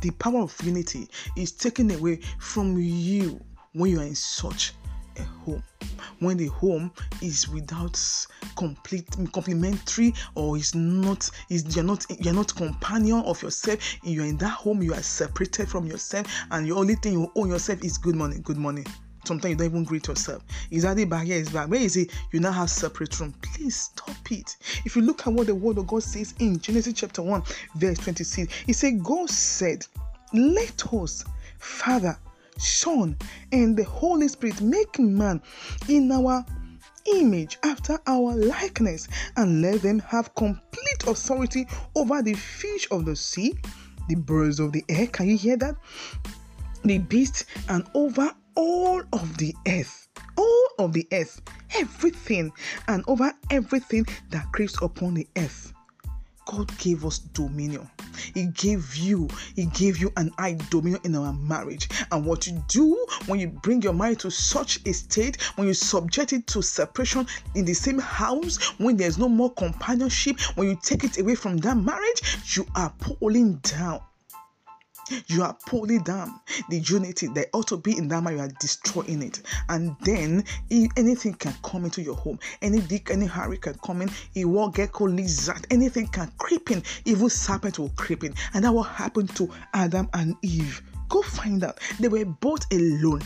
the 0.01 0.11
power 0.13 0.41
of 0.41 0.57
unity 0.63 1.09
is 1.37 1.53
taken 1.53 1.91
away 1.91 2.21
from 2.39 2.79
you 2.79 3.41
when 3.73 3.91
you 3.91 4.01
are 4.01 4.05
in 4.05 4.15
such 4.15 4.73
a 5.19 5.23
home. 5.23 5.63
When 6.19 6.37
the 6.37 6.47
home 6.47 6.93
is 7.21 7.49
without 7.49 8.01
complete 8.57 9.09
complementary 9.33 10.15
or 10.35 10.57
is 10.57 10.75
not 10.75 11.31
is 11.49 11.75
you're 11.75 11.85
not 11.85 12.05
you're 12.21 12.35
not 12.35 12.55
companion 12.55 13.23
of 13.25 13.43
yourself 13.43 13.79
you're 14.03 14.25
in 14.25 14.37
that 14.39 14.51
home 14.51 14.83
you 14.83 14.95
are 14.95 15.03
separated 15.03 15.69
from 15.69 15.87
yourself 15.87 16.27
and 16.51 16.67
the 16.67 16.73
only 16.73 16.95
thing 16.97 17.15
you 17.15 17.33
own 17.35 17.49
yourself 17.49 17.83
is 17.83 17.99
good 17.99 18.15
money 18.15 18.39
good 18.41 18.57
money. 18.57 18.85
Sometimes 19.25 19.51
you 19.51 19.57
don't 19.57 19.67
even 19.67 19.85
greet 19.85 20.09
yourself. 20.09 20.43
Is 20.73 20.83
that 20.83 20.97
the 20.97 21.05
barrier 21.05 21.37
is 21.37 21.49
back. 21.49 21.69
Where 21.69 21.81
is 21.81 21.97
it? 21.97 22.11
You 22.33 22.41
now 22.41 22.51
have 22.51 22.69
separate 22.69 23.21
room. 23.21 23.33
Please 23.41 23.77
stop 23.77 24.33
it. 24.33 24.57
If 24.85 24.97
you 24.97 25.03
look 25.03 25.25
at 25.29 25.33
what 25.33 25.47
the 25.47 25.55
word 25.55 25.79
of 25.79 25.87
god 25.87 26.03
says 26.03 26.35
in 26.39 26.59
genesis 26.59 26.95
chapter 26.95 27.23
1 27.23 27.43
verse 27.77 27.99
26 27.99 28.65
it 28.67 28.75
said 28.75 29.03
god 29.03 29.31
said 29.31 29.87
let 30.33 30.93
us 30.93 31.25
father 31.59 32.17
Son, 32.59 33.17
and 33.51 33.77
the 33.77 33.85
Holy 33.85 34.29
Spirit 34.29 34.61
make 34.61 34.99
man 34.99 35.41
in 35.89 36.11
our 36.13 36.45
image, 37.15 37.59
after 37.63 37.99
our 38.07 38.35
likeness, 38.37 39.09
and 39.37 39.63
let 39.63 39.83
them 39.83 39.99
have 40.01 40.35
complete 40.35 41.05
authority 41.07 41.67
over 41.97 42.23
the 42.23 42.35
fish 42.35 42.87
of 42.91 43.05
the 43.05 43.17
sea, 43.17 43.59
the 44.09 44.15
birds 44.15 44.61
of 44.61 44.73
the 44.73 44.85
air. 44.89 45.07
Can 45.09 45.29
you 45.29 45.37
hear 45.37 45.57
that? 45.57 45.77
The 46.85 46.99
beast, 46.99 47.47
and 47.69 47.87
over 47.95 48.31
all 48.55 49.03
of 49.13 49.37
the 49.39 49.55
earth. 49.67 50.09
All 50.37 50.69
of 50.79 50.93
the 50.93 51.07
earth, 51.13 51.41
everything, 51.75 52.53
and 52.89 53.05
over 53.07 53.33
everything 53.51 54.07
that 54.31 54.51
creeps 54.53 54.81
upon 54.83 55.15
the 55.15 55.27
earth. 55.37 55.73
God 56.47 56.77
gave 56.79 57.05
us 57.05 57.19
dominion. 57.19 57.89
He 58.35 58.47
gave 58.47 58.95
you, 58.97 59.29
He 59.55 59.67
gave 59.67 59.99
you 59.99 60.13
an 60.17 60.31
I 60.39 60.59
dominion 60.71 61.01
in 61.05 61.17
our 61.17 61.33
marriage. 61.33 61.89
And 62.11 62.27
what 62.27 62.47
you 62.47 62.63
do 62.69 63.07
when 63.27 63.41
you 63.41 63.49
bring 63.49 63.83
your 63.83 63.93
marriage 63.93 64.23
to 64.23 64.31
such 64.31 64.81
a 64.87 64.93
state, 64.93 65.41
when 65.57 65.67
you 65.67 65.75
subject 65.75 66.33
it 66.33 66.47
to 66.49 66.63
separation 66.63 67.27
in 67.55 67.65
the 67.65 67.75
same 67.75 67.99
house, 67.99 68.59
when 68.79 68.97
there's 68.97 69.19
no 69.19 69.29
more 69.29 69.53
companionship, 69.55 70.41
when 70.57 70.69
you 70.69 70.79
take 70.83 71.05
it 71.05 71.19
away 71.19 71.35
from 71.35 71.57
that 71.59 71.77
marriage, 71.77 72.39
you 72.57 72.67
are 72.75 72.93
pulling 73.01 73.57
down 73.57 74.01
you 75.27 75.43
are 75.43 75.57
pulling 75.67 76.03
down 76.03 76.41
the 76.69 76.79
unity 76.79 77.27
that 77.29 77.49
ought 77.53 77.69
to 77.69 77.77
be 77.77 77.97
in 77.97 78.09
that 78.09 78.23
man, 78.23 78.35
you 78.35 78.41
are 78.41 78.49
destroying 78.61 79.23
it. 79.23 79.43
And 79.69 79.97
then 80.03 80.45
anything 80.97 81.35
can 81.35 81.55
come 81.63 81.85
into 81.85 82.03
your 82.03 82.17
home. 82.17 82.39
Any 82.61 82.81
dick, 82.81 83.11
any 83.11 83.27
Harry 83.27 83.59
can 83.59 83.75
come 83.85 84.03
in, 84.03 84.11
a 84.37 84.45
war 84.45 84.71
gecko, 84.71 85.07
lizard, 85.07 85.67
anything 85.71 86.07
can 86.09 86.31
creep 86.39 86.71
in, 86.71 86.83
even 87.05 87.29
serpent 87.29 87.79
will 87.79 87.91
creep 87.91 88.25
in. 88.25 88.35
And 88.55 88.65
that 88.65 88.73
will 88.73 88.83
happen 88.83 89.27
to 89.29 89.51
Adam 89.75 90.09
and 90.15 90.37
Eve. 90.43 90.83
Go 91.09 91.23
find 91.23 91.63
out. 91.65 91.79
They 92.01 92.09
were 92.09 92.25
both 92.25 92.65
alone. 92.73 93.23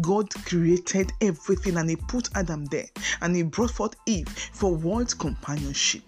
God 0.00 0.30
created 0.46 1.12
everything 1.20 1.76
and 1.76 1.90
He 1.90 1.96
put 1.96 2.30
Adam 2.34 2.64
there 2.66 2.86
and 3.20 3.36
He 3.36 3.42
brought 3.42 3.70
forth 3.70 3.94
Eve 4.06 4.28
for 4.28 4.74
what 4.74 5.18
companionship 5.18 6.02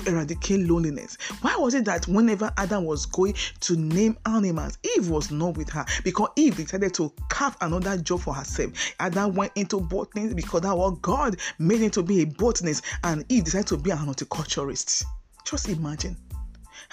to 0.00 0.10
eradicate 0.10 0.68
loneliness. 0.68 1.16
Why 1.40 1.56
was 1.56 1.74
it 1.74 1.84
that 1.86 2.06
whenever 2.08 2.50
Adam 2.56 2.84
was 2.84 3.06
going 3.06 3.34
to 3.60 3.76
name 3.76 4.16
animals, 4.26 4.78
Eve 4.96 5.08
was 5.08 5.30
not 5.30 5.56
with 5.56 5.70
her? 5.70 5.84
Because 6.04 6.28
Eve 6.36 6.56
decided 6.56 6.94
to 6.94 7.12
carve 7.28 7.56
another 7.60 7.96
job 7.98 8.20
for 8.20 8.34
herself. 8.34 8.72
Adam 9.00 9.34
went 9.34 9.52
into 9.54 9.80
botanist 9.80 10.36
because 10.36 10.62
that 10.62 10.76
was 10.76 10.98
God 11.02 11.36
made 11.58 11.80
him 11.80 11.90
to 11.90 12.02
be 12.02 12.22
a 12.22 12.26
botanist, 12.26 12.84
and 13.04 13.24
Eve 13.28 13.44
decided 13.44 13.68
to 13.68 13.76
be 13.76 13.90
an 13.90 13.98
horticulturist. 13.98 15.04
Just 15.44 15.68
imagine. 15.68 16.16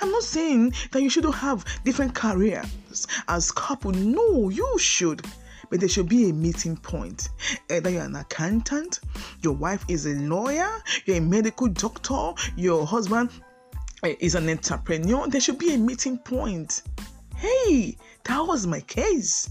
I'm 0.01 0.11
not 0.11 0.23
saying 0.23 0.73
that 0.91 1.01
you 1.01 1.09
shouldn't 1.09 1.35
have 1.35 1.65
different 1.83 2.13
careers 2.13 3.07
as 3.27 3.51
couple. 3.51 3.91
No, 3.91 4.49
you 4.49 4.77
should 4.77 5.25
but 5.69 5.79
there 5.79 5.89
should 5.89 6.09
be 6.09 6.29
a 6.29 6.33
meeting 6.33 6.77
point. 6.77 7.29
Either 7.69 7.89
you're 7.89 8.03
an 8.03 8.15
accountant, 8.15 8.99
your 9.41 9.53
wife 9.53 9.83
is 9.87 10.05
a 10.05 10.15
lawyer, 10.15 10.69
you're 11.05 11.17
a 11.17 11.21
medical 11.21 11.67
doctor, 11.67 12.33
your 12.55 12.85
husband 12.85 13.29
eh, 14.03 14.15
is 14.19 14.35
an 14.35 14.49
entrepreneur. 14.49 15.27
There 15.27 15.41
should 15.41 15.59
be 15.59 15.73
a 15.73 15.77
meeting 15.77 16.17
point. 16.17 16.83
Hey, 17.35 17.97
that 18.23 18.39
was 18.39 18.65
my 18.65 18.81
case. 18.81 19.49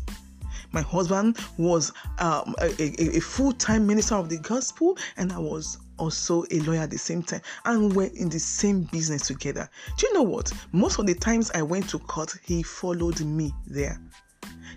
My 0.73 0.83
husband 0.83 1.39
was 1.57 1.93
um, 2.19 2.55
a, 2.61 2.67
a, 2.83 3.17
a 3.17 3.21
full 3.21 3.53
time 3.53 3.87
minister 3.87 4.17
of 4.17 4.29
the 4.29 4.39
gospel, 4.39 4.99
and 5.17 5.33
I 5.33 5.39
was 5.39 5.79
also 5.99 6.45
a 6.51 6.59
lawyer 6.61 6.81
at 6.81 6.91
the 6.91 6.99
same 6.99 7.23
time 7.23 7.41
and 7.65 7.95
we're 7.95 8.11
in 8.15 8.29
the 8.29 8.39
same 8.39 8.83
business 8.85 9.29
together. 9.29 9.69
Do 9.97 10.07
you 10.07 10.15
know 10.15 10.23
what? 10.23 10.53
Most 10.73 10.99
of 10.99 11.07
the 11.07 11.15
times 11.15 11.51
I 11.55 11.63
went 11.63 11.89
to 11.91 11.99
court, 11.99 12.35
he 12.45 12.63
followed 12.63 13.21
me 13.21 13.53
there 13.67 14.01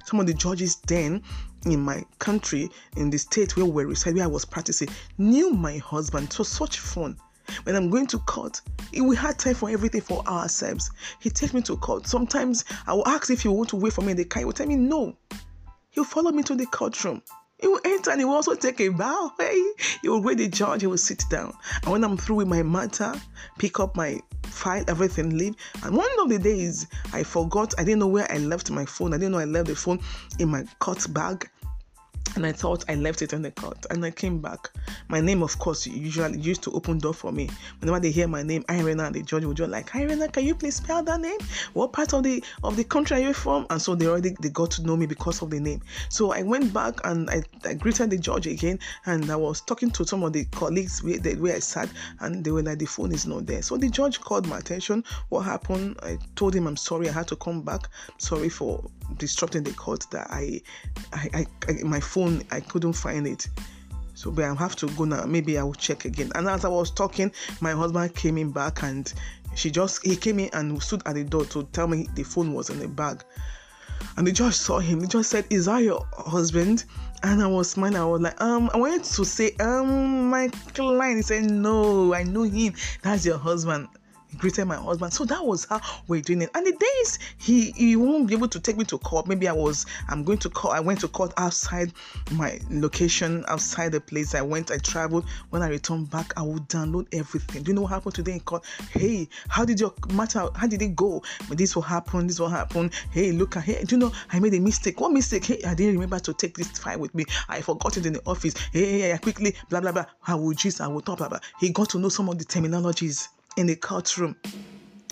some 0.05 0.19
of 0.19 0.27
the 0.27 0.33
judges 0.33 0.77
then 0.87 1.21
in 1.65 1.81
my 1.81 2.03
country, 2.19 2.69
in 2.95 3.09
the 3.09 3.17
state 3.17 3.57
where 3.57 3.65
we 3.65 3.85
resided, 3.85 4.17
where 4.17 4.25
I 4.25 4.27
was 4.27 4.45
practicing, 4.45 4.89
knew 5.17 5.51
my 5.51 5.77
husband. 5.77 6.27
It 6.27 6.39
was 6.39 6.47
such 6.47 6.79
fun. 6.79 7.17
When 7.63 7.75
I'm 7.75 7.89
going 7.89 8.07
to 8.07 8.19
court, 8.19 8.61
we 8.99 9.15
had 9.15 9.39
time 9.39 9.55
for 9.55 9.69
everything 9.69 10.01
for 10.01 10.25
ourselves. 10.27 10.91
He 11.19 11.29
takes 11.29 11.53
me 11.53 11.61
to 11.63 11.77
court. 11.77 12.07
Sometimes 12.07 12.65
I 12.85 12.93
will 12.93 13.07
ask 13.07 13.29
if 13.29 13.41
he 13.41 13.47
want 13.47 13.69
to 13.69 13.77
wait 13.77 13.93
for 13.93 14.01
me 14.01 14.11
in 14.11 14.17
the 14.17 14.25
car. 14.25 14.41
He 14.41 14.45
will 14.45 14.53
tell 14.53 14.67
me 14.67 14.75
no. 14.75 15.15
He'll 15.91 16.03
follow 16.03 16.31
me 16.31 16.43
to 16.43 16.55
the 16.55 16.65
courtroom. 16.65 17.21
He 17.59 17.67
will 17.67 17.81
enter 17.85 18.11
and 18.11 18.19
he 18.19 18.25
will 18.25 18.35
also 18.35 18.53
take 18.53 18.79
a 18.81 18.89
bow. 18.89 19.33
Hey, 19.39 19.71
he 20.01 20.09
will 20.09 20.21
wait 20.21 20.37
the 20.37 20.47
judge, 20.47 20.81
he 20.81 20.87
will 20.87 20.97
sit 20.97 21.23
down. 21.29 21.53
And 21.83 21.91
when 21.91 22.03
I'm 22.03 22.17
through 22.17 22.37
with 22.37 22.47
my 22.47 22.61
matter, 22.61 23.13
pick 23.57 23.79
up 23.79 23.95
my 23.95 24.19
file, 24.43 24.83
everything, 24.87 25.37
leave. 25.37 25.55
And 25.83 25.95
one 25.95 26.07
of 26.19 26.29
the 26.29 26.37
days, 26.37 26.87
I 27.13 27.23
forgot, 27.23 27.73
I 27.79 27.83
didn't 27.83 27.99
know 27.99 28.07
where 28.07 28.31
I 28.31 28.37
left 28.37 28.69
my 28.69 28.85
phone. 28.85 29.13
I 29.13 29.17
didn't 29.17 29.31
know 29.31 29.39
I 29.39 29.45
left 29.45 29.67
the 29.67 29.75
phone 29.75 29.99
in 30.39 30.49
my 30.49 30.65
coat 30.79 31.11
bag 31.13 31.49
and 32.35 32.45
I 32.45 32.51
thought 32.51 32.85
I 32.89 32.95
left 32.95 33.21
it 33.21 33.33
in 33.33 33.41
the 33.41 33.51
court. 33.51 33.85
And 33.89 34.03
I 34.03 34.11
came 34.11 34.39
back. 34.39 34.69
My 35.07 35.21
name, 35.21 35.41
of 35.43 35.57
course, 35.59 35.87
usually 35.87 36.39
used 36.39 36.63
to 36.63 36.71
open 36.71 36.97
door 36.97 37.13
for 37.13 37.31
me. 37.31 37.49
Whenever 37.79 37.99
they 37.99 38.11
hear 38.11 38.27
my 38.27 38.43
name, 38.43 38.63
Irena, 38.69 39.11
the 39.11 39.23
judge 39.23 39.45
would 39.45 39.57
just 39.57 39.71
like, 39.71 39.95
Irena, 39.95 40.27
can 40.27 40.45
you 40.45 40.55
please 40.55 40.75
spell 40.75 41.03
that 41.03 41.21
name? 41.21 41.37
What 41.73 41.93
part 41.93 42.13
of 42.13 42.23
the 42.23 42.43
of 42.63 42.75
the 42.75 42.83
country 42.83 43.17
are 43.17 43.19
you 43.19 43.33
from? 43.33 43.65
And 43.69 43.81
so 43.81 43.95
they 43.95 44.07
already 44.07 44.35
they 44.41 44.49
got 44.49 44.71
to 44.71 44.83
know 44.83 44.95
me 44.97 45.05
because 45.05 45.41
of 45.41 45.49
the 45.49 45.59
name. 45.59 45.81
So 46.09 46.31
I 46.31 46.43
went 46.43 46.73
back 46.73 46.99
and 47.05 47.29
I, 47.29 47.43
I 47.63 47.73
greeted 47.75 48.09
the 48.09 48.17
judge 48.17 48.47
again, 48.47 48.79
and 49.05 49.29
I 49.29 49.35
was 49.35 49.61
talking 49.61 49.91
to 49.91 50.05
some 50.05 50.23
of 50.23 50.33
the 50.33 50.45
colleagues 50.45 51.03
where, 51.03 51.19
where 51.19 51.55
I 51.55 51.59
sat, 51.59 51.89
and 52.19 52.43
they 52.43 52.51
were 52.51 52.63
like, 52.63 52.79
the 52.79 52.85
phone 52.85 53.13
is 53.13 53.25
not 53.25 53.45
there. 53.45 53.61
So 53.61 53.77
the 53.77 53.89
judge 53.89 54.19
called 54.19 54.47
my 54.47 54.57
attention. 54.57 55.03
What 55.29 55.41
happened? 55.41 55.97
I 56.03 56.17
told 56.35 56.55
him 56.55 56.67
I'm 56.67 56.77
sorry. 56.77 57.09
I 57.09 57.11
had 57.11 57.27
to 57.29 57.35
come 57.35 57.61
back. 57.61 57.89
Sorry 58.17 58.49
for 58.49 58.83
disrupting 59.17 59.63
the 59.63 59.73
court. 59.73 60.05
That 60.11 60.27
I, 60.29 60.61
I, 61.13 61.29
I, 61.33 61.45
I 61.69 61.83
my 61.83 61.99
phone 61.99 62.16
phone, 62.17 62.41
I 62.49 62.61
couldn't 62.61 62.93
find 62.93 63.27
it. 63.27 63.47
So, 64.15 64.31
but 64.31 64.45
I 64.45 64.55
have 64.55 64.75
to 64.77 64.87
go 64.97 65.03
now. 65.03 65.23
Maybe 65.25 65.59
I 65.59 65.63
will 65.63 65.75
check 65.75 66.05
again. 66.05 66.31
And 66.33 66.47
as 66.47 66.65
I 66.65 66.67
was 66.67 66.89
talking, 66.89 67.31
my 67.61 67.73
husband 67.73 68.15
came 68.15 68.39
in 68.39 68.49
back 68.49 68.81
and 68.81 69.13
she 69.53 69.69
just 69.69 70.03
he 70.03 70.15
came 70.15 70.39
in 70.39 70.49
and 70.53 70.81
stood 70.81 71.03
at 71.05 71.13
the 71.13 71.23
door 71.23 71.45
to 71.45 71.63
tell 71.73 71.87
me 71.87 72.07
the 72.15 72.23
phone 72.23 72.53
was 72.53 72.71
in 72.71 72.79
the 72.79 72.87
bag. 72.87 73.23
And 74.17 74.25
the 74.25 74.31
judge 74.31 74.55
saw 74.55 74.79
him. 74.79 75.01
He 75.01 75.07
just 75.07 75.29
said, 75.29 75.45
Is 75.51 75.65
that 75.65 75.83
your 75.83 76.07
husband? 76.11 76.85
And 77.21 77.39
I 77.39 77.45
was 77.45 77.69
smiling. 77.69 77.97
I 77.97 78.05
was 78.05 78.21
like, 78.21 78.41
um, 78.41 78.71
I 78.73 78.77
wanted 78.77 79.03
to 79.03 79.23
say, 79.23 79.51
um, 79.59 80.31
my 80.31 80.47
client. 80.73 81.17
He 81.17 81.21
said, 81.21 81.51
No, 81.51 82.15
I 82.15 82.23
know 82.23 82.43
him. 82.43 82.73
That's 83.03 83.27
your 83.27 83.37
husband 83.37 83.89
greeted 84.37 84.65
my 84.65 84.75
husband. 84.75 85.13
So 85.13 85.25
that 85.25 85.45
was 85.45 85.65
how 85.65 85.81
we're 86.07 86.21
doing 86.21 86.41
it. 86.41 86.49
And 86.55 86.65
the 86.65 86.71
days 86.71 87.19
he 87.37 87.71
he 87.71 87.95
won't 87.95 88.27
be 88.27 88.33
able 88.33 88.47
to 88.49 88.59
take 88.59 88.77
me 88.77 88.85
to 88.85 88.97
court. 88.97 89.27
Maybe 89.27 89.47
I 89.47 89.53
was 89.53 89.85
I'm 90.09 90.23
going 90.23 90.37
to 90.39 90.49
court. 90.49 90.75
I 90.75 90.79
went 90.79 90.99
to 91.01 91.07
court 91.07 91.33
outside 91.37 91.91
my 92.31 92.59
location, 92.69 93.45
outside 93.47 93.91
the 93.91 94.01
place 94.01 94.35
I 94.35 94.41
went. 94.41 94.71
I 94.71 94.77
traveled. 94.77 95.25
When 95.49 95.61
I 95.61 95.69
returned 95.69 96.09
back, 96.09 96.33
I 96.37 96.41
would 96.41 96.67
download 96.67 97.07
everything. 97.13 97.63
Do 97.63 97.71
you 97.71 97.75
know 97.75 97.83
what 97.83 97.91
happened 97.91 98.15
today 98.15 98.33
in 98.33 98.39
court? 98.41 98.65
Hey, 98.91 99.29
how 99.47 99.65
did 99.65 99.79
your 99.79 99.93
matter? 100.11 100.47
How 100.55 100.67
did 100.67 100.81
it 100.81 100.95
go? 100.95 101.23
This 101.49 101.75
will 101.75 101.83
happen. 101.83 102.27
This 102.27 102.39
will 102.39 102.49
happen. 102.49 102.91
Hey, 103.11 103.31
look 103.31 103.57
at 103.57 103.63
hey. 103.63 103.83
Do 103.83 103.95
you 103.95 103.99
know 103.99 104.11
I 104.31 104.39
made 104.39 104.53
a 104.53 104.59
mistake? 104.59 104.99
What 104.99 105.11
mistake? 105.11 105.45
Hey, 105.45 105.61
I 105.65 105.73
didn't 105.73 105.93
remember 105.93 106.19
to 106.19 106.33
take 106.33 106.57
this 106.57 106.67
file 106.69 106.99
with 106.99 107.15
me. 107.15 107.25
I 107.49 107.61
forgot 107.61 107.97
it 107.97 108.05
in 108.05 108.13
the 108.13 108.21
office. 108.25 108.53
Hey, 108.71 108.85
hey, 108.85 108.99
hey 109.11 109.17
quickly, 109.17 109.55
blah 109.69 109.81
blah 109.81 109.91
blah. 109.91 110.05
I 110.25 110.35
will 110.35 110.53
just 110.53 110.81
I 110.81 110.87
will 110.87 111.01
talk 111.01 111.19
blah 111.19 111.29
blah. 111.29 111.39
He 111.59 111.69
got 111.69 111.89
to 111.91 111.99
know 111.99 112.09
some 112.09 112.29
of 112.29 112.37
the 112.37 112.45
terminologies 112.45 113.27
in 113.57 113.67
the 113.67 113.75
courtroom. 113.75 114.35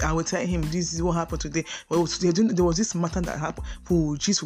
I 0.04 0.12
will 0.12 0.26
tell 0.26 0.46
him 0.46 0.62
this 0.64 0.94
is 0.94 1.02
what 1.02 1.14
happened 1.14 1.40
today. 1.40 1.64
Well, 1.88 2.06
there 2.06 2.66
was 2.66 2.76
this 2.76 2.94
matter 2.96 3.22
that 3.22 3.40
happened. 3.40 3.66
Who 3.86 4.18
just, 4.18 4.44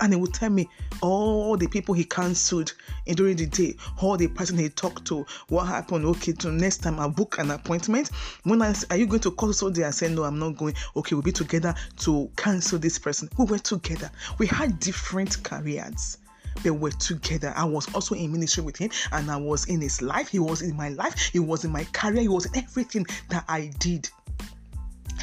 and 0.00 0.12
he 0.12 0.20
would 0.20 0.32
tell 0.32 0.50
me 0.50 0.68
all 1.00 1.56
the 1.56 1.66
people 1.66 1.94
he 1.94 2.04
cancelled 2.04 2.72
during 3.06 3.36
the 3.36 3.46
day, 3.46 3.74
all 4.00 4.16
the 4.16 4.28
person 4.28 4.58
he 4.58 4.68
talked 4.68 5.04
to, 5.06 5.26
what 5.48 5.66
happened. 5.66 6.04
Okay, 6.04 6.32
to 6.32 6.52
next 6.52 6.78
time 6.78 7.00
I 7.00 7.08
book 7.08 7.38
an 7.38 7.50
appointment. 7.50 8.10
When 8.44 8.62
I 8.62 8.74
are 8.90 8.96
you 8.96 9.06
going 9.06 9.22
to 9.22 9.32
call 9.32 9.52
so 9.52 9.70
day? 9.70 9.84
I 9.84 9.90
said 9.90 10.12
no, 10.12 10.22
I'm 10.22 10.38
not 10.38 10.56
going. 10.56 10.74
Okay, 10.94 11.16
we'll 11.16 11.22
be 11.22 11.32
together 11.32 11.74
to 11.98 12.30
cancel 12.36 12.78
this 12.78 12.98
person. 12.98 13.28
We 13.36 13.46
were 13.46 13.58
together. 13.58 14.10
We 14.38 14.46
had 14.46 14.78
different 14.78 15.42
careers 15.42 16.18
they 16.62 16.70
were 16.70 16.90
together. 16.90 17.52
I 17.56 17.64
was 17.64 17.92
also 17.94 18.14
in 18.14 18.32
ministry 18.32 18.62
with 18.62 18.76
him 18.76 18.90
and 19.12 19.30
I 19.30 19.36
was 19.36 19.66
in 19.66 19.80
his 19.80 20.02
life. 20.02 20.28
He 20.28 20.38
was 20.38 20.62
in 20.62 20.76
my 20.76 20.90
life. 20.90 21.30
He 21.32 21.38
was 21.38 21.64
in 21.64 21.72
my 21.72 21.84
career. 21.92 22.22
He 22.22 22.28
was 22.28 22.46
in 22.46 22.56
everything 22.56 23.06
that 23.28 23.44
I 23.48 23.72
did. 23.78 24.08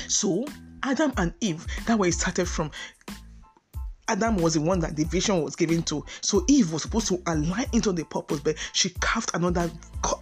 So, 0.08 0.46
Adam 0.84 1.14
and 1.18 1.34
Eve, 1.42 1.66
that 1.86 1.98
way 1.98 2.10
it 2.10 2.14
started 2.14 2.48
from. 2.48 2.72
Adam 4.08 4.38
was 4.38 4.56
the 4.56 4.62
one 4.62 4.80
that 4.80 4.96
the 4.96 5.04
vision 5.04 5.44
was 5.44 5.56
given 5.56 5.84
to. 5.84 6.04
So 6.22 6.44
Eve 6.48 6.74
was 6.74 6.82
supposed 6.82 7.08
to 7.10 7.22
align 7.28 7.68
into 7.74 7.92
the 7.92 8.04
purpose, 8.06 8.40
but 8.40 8.56
she 8.74 8.90
carved 8.90 9.30
another 9.36 9.70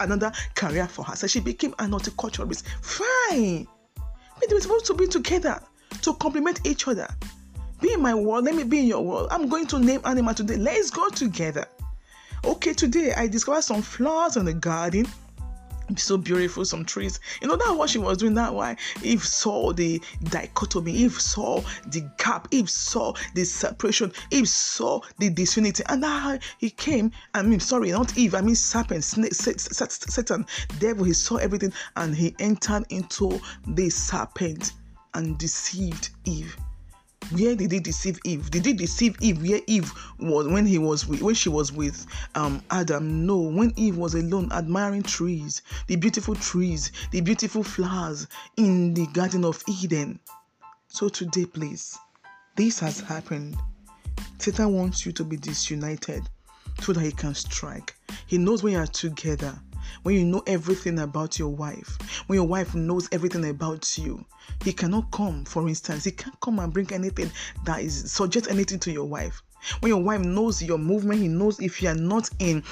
another 0.00 0.30
career 0.54 0.86
for 0.86 1.04
her. 1.06 1.16
So 1.16 1.26
she 1.26 1.40
became 1.40 1.74
an 1.78 1.92
horticulturist. 1.92 2.66
Fine. 2.82 3.66
But 3.96 4.48
they 4.48 4.54
were 4.54 4.60
supposed 4.60 4.84
to 4.86 4.94
be 4.94 5.06
together 5.06 5.58
to 6.02 6.12
complement 6.14 6.66
each 6.66 6.86
other. 6.86 7.08
Be 7.80 7.92
in 7.92 8.02
my 8.02 8.14
world, 8.14 8.44
let 8.44 8.54
me 8.54 8.64
be 8.64 8.80
in 8.80 8.86
your 8.86 9.02
world. 9.04 9.28
I'm 9.30 9.48
going 9.48 9.66
to 9.68 9.78
name 9.78 10.00
animal 10.04 10.34
today. 10.34 10.56
Let's 10.56 10.90
go 10.90 11.08
together. 11.10 11.66
Okay, 12.44 12.72
today 12.72 13.12
I 13.14 13.26
discovered 13.26 13.62
some 13.62 13.82
flowers 13.82 14.36
in 14.36 14.44
the 14.44 14.54
garden. 14.54 15.06
so 15.96 16.18
beautiful 16.18 16.64
some 16.66 16.84
trees 16.84 17.18
you 17.40 17.48
know 17.48 17.56
that 17.56 17.74
what 17.74 17.88
she 17.88 17.98
was 17.98 18.18
doing 18.18 18.34
that 18.34 18.52
why 18.52 18.76
eve 19.02 19.24
saw 19.24 19.72
the 19.72 20.00
dichotomy 20.24 20.92
eve 20.92 21.18
saw 21.18 21.62
the 21.86 22.02
gap 22.18 22.46
eve 22.50 22.68
saw 22.68 23.14
the 23.34 23.42
separation 23.42 24.12
eve 24.30 24.46
saw 24.48 25.00
the 25.18 25.30
disunity 25.30 25.82
and 25.88 26.02
that 26.02 26.42
he 26.58 26.68
came 26.68 27.10
i 27.32 27.40
mean 27.40 27.58
sorry 27.58 27.90
not 27.90 28.16
eve 28.18 28.34
i 28.34 28.40
mean 28.42 28.54
serpent 28.54 29.02
snake, 29.02 29.32
satan 29.32 30.44
devil 30.78 31.04
he 31.04 31.12
saw 31.14 31.36
everything 31.36 31.72
and 31.96 32.14
he 32.14 32.34
entered 32.38 32.84
into 32.90 33.40
the 33.68 33.88
serpent 33.88 34.74
and 35.14 35.38
deceived 35.38 36.10
eve 36.26 36.54
where 37.30 37.54
did 37.54 37.72
he 37.72 37.80
deceive 37.80 38.18
Eve? 38.24 38.50
Did 38.50 38.64
he 38.64 38.72
deceive 38.72 39.16
Eve 39.20 39.42
where 39.42 39.60
Eve 39.66 39.92
was 40.18 40.48
when 40.48 40.64
he 40.64 40.78
was 40.78 41.06
with, 41.06 41.20
when 41.20 41.34
she 41.34 41.48
was 41.48 41.72
with 41.72 42.06
um, 42.34 42.62
Adam? 42.70 43.26
No, 43.26 43.36
when 43.36 43.72
Eve 43.76 43.96
was 43.96 44.14
alone, 44.14 44.50
admiring 44.52 45.02
trees, 45.02 45.62
the 45.88 45.96
beautiful 45.96 46.34
trees, 46.34 46.90
the 47.10 47.20
beautiful 47.20 47.62
flowers 47.62 48.26
in 48.56 48.94
the 48.94 49.06
Garden 49.08 49.44
of 49.44 49.62
Eden. 49.68 50.18
So 50.88 51.08
today, 51.08 51.44
please, 51.44 51.98
this 52.56 52.78
has 52.80 53.00
happened. 53.00 53.58
Satan 54.38 54.72
wants 54.72 55.04
you 55.04 55.12
to 55.12 55.24
be 55.24 55.36
disunited 55.36 56.22
so 56.80 56.92
that 56.92 57.00
he 57.00 57.12
can 57.12 57.34
strike. 57.34 57.94
He 58.26 58.38
knows 58.38 58.62
when 58.62 58.72
you 58.72 58.78
are 58.78 58.86
together 58.86 59.58
when 60.02 60.14
you 60.14 60.24
know 60.24 60.42
everything 60.46 60.98
about 61.00 61.38
your 61.38 61.48
wife, 61.48 61.98
when 62.26 62.36
your 62.38 62.46
wife 62.46 62.74
knows 62.74 63.08
everything 63.12 63.48
about 63.48 63.98
you, 63.98 64.24
he 64.64 64.72
cannot 64.72 65.10
come, 65.10 65.44
for 65.44 65.68
instance, 65.68 66.04
he 66.04 66.10
can't 66.10 66.38
come 66.40 66.58
and 66.58 66.72
bring 66.72 66.92
anything 66.92 67.30
that 67.64 67.80
is 67.80 68.10
suggest 68.10 68.48
anything 68.50 68.78
to 68.80 68.92
your 68.92 69.04
wife. 69.04 69.42
When 69.80 69.90
your 69.90 70.02
wife 70.02 70.20
knows 70.20 70.62
your 70.62 70.78
movement, 70.78 71.20
he 71.20 71.28
knows 71.28 71.60
if 71.60 71.82
you 71.82 71.88
are 71.88 71.94
not 71.94 72.28
in 72.38 72.62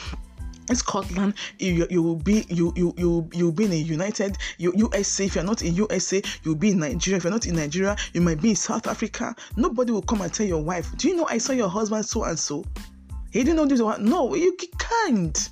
Scotland, 0.75 1.35
you 1.59 1.87
you 1.91 2.03
will 2.03 2.17
be 2.17 2.45
you 2.49 2.73
you 2.77 2.93
you 2.97 3.29
you'll 3.33 3.53
be 3.53 3.65
in 3.65 3.73
United 3.73 4.37
USA. 4.59 5.25
If 5.25 5.35
you're 5.37 5.45
not 5.45 5.63
in 5.63 5.75
USA, 5.77 6.23
you'll 6.43 6.57
be 6.57 6.71
in 6.71 6.79
Nigeria. 6.79 7.19
If 7.19 7.25
you're 7.25 7.33
not 7.33 7.47
in 7.47 7.57
Nigeria, 7.57 7.97
you 8.13 8.21
might 8.21 8.41
be 8.41 8.51
in 8.51 8.57
South 8.57 8.87
Africa. 8.87 9.35
Nobody 9.57 9.93
will 9.93 10.03
come 10.03 10.23
and 10.23 10.33
tell 10.33 10.47
your 10.47 10.63
wife, 10.63 10.97
"Do 10.97 11.09
you 11.09 11.17
know 11.17 11.27
I 11.29 11.39
saw 11.39 11.53
your 11.53 11.69
husband 11.69 12.05
so 12.07 12.25
and 12.25 12.39
so?" 12.39 12.65
He 13.31 13.41
didn't 13.41 13.57
know 13.57 13.67
this 13.67 13.81
one. 13.83 14.05
No, 14.05 14.35
you 14.35 14.57
can't 14.79 15.51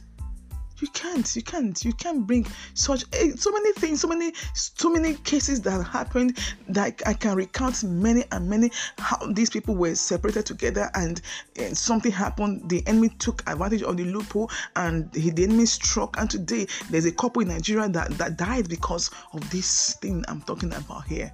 you 0.84 0.90
can't 0.92 1.34
you 1.34 1.42
can't 1.42 1.82
you 1.82 1.92
can't 1.94 2.26
bring 2.26 2.46
such 2.74 3.04
eh, 3.14 3.30
so 3.36 3.50
many 3.50 3.72
things 3.72 4.02
so 4.02 4.08
many 4.08 4.32
so 4.52 4.90
many 4.90 5.14
cases 5.14 5.62
that 5.62 5.82
happened 5.82 6.36
that 6.68 7.00
i 7.06 7.14
can 7.14 7.34
recount 7.34 7.82
many 7.84 8.22
and 8.32 8.48
many 8.50 8.70
how 8.98 9.16
these 9.32 9.48
people 9.48 9.74
were 9.74 9.94
separated 9.94 10.44
together 10.44 10.90
and, 10.94 11.22
and 11.56 11.72
eh, 11.72 11.74
something 11.74 12.12
happened. 12.12 12.68
The 12.68 12.86
enemy 12.86 13.08
took 13.18 13.42
advantage 13.48 13.82
of 13.82 13.96
the 13.96 14.04
loophole 14.04 14.50
and 14.76 15.14
he, 15.14 15.30
the 15.30 15.44
enemy 15.44 15.66
struck. 15.66 16.18
And 16.18 16.28
today 16.28 16.66
there's 16.90 17.06
a 17.06 17.12
couple 17.12 17.42
in 17.42 17.48
nigeria 17.48 17.88
that 17.88 18.10
that 18.18 18.36
died 18.36 18.68
because 18.68 19.10
of 19.32 19.48
this 19.50 19.94
thing 19.94 20.24
i'm 20.28 20.42
talking 20.42 20.72
about 20.74 21.06
here 21.06 21.32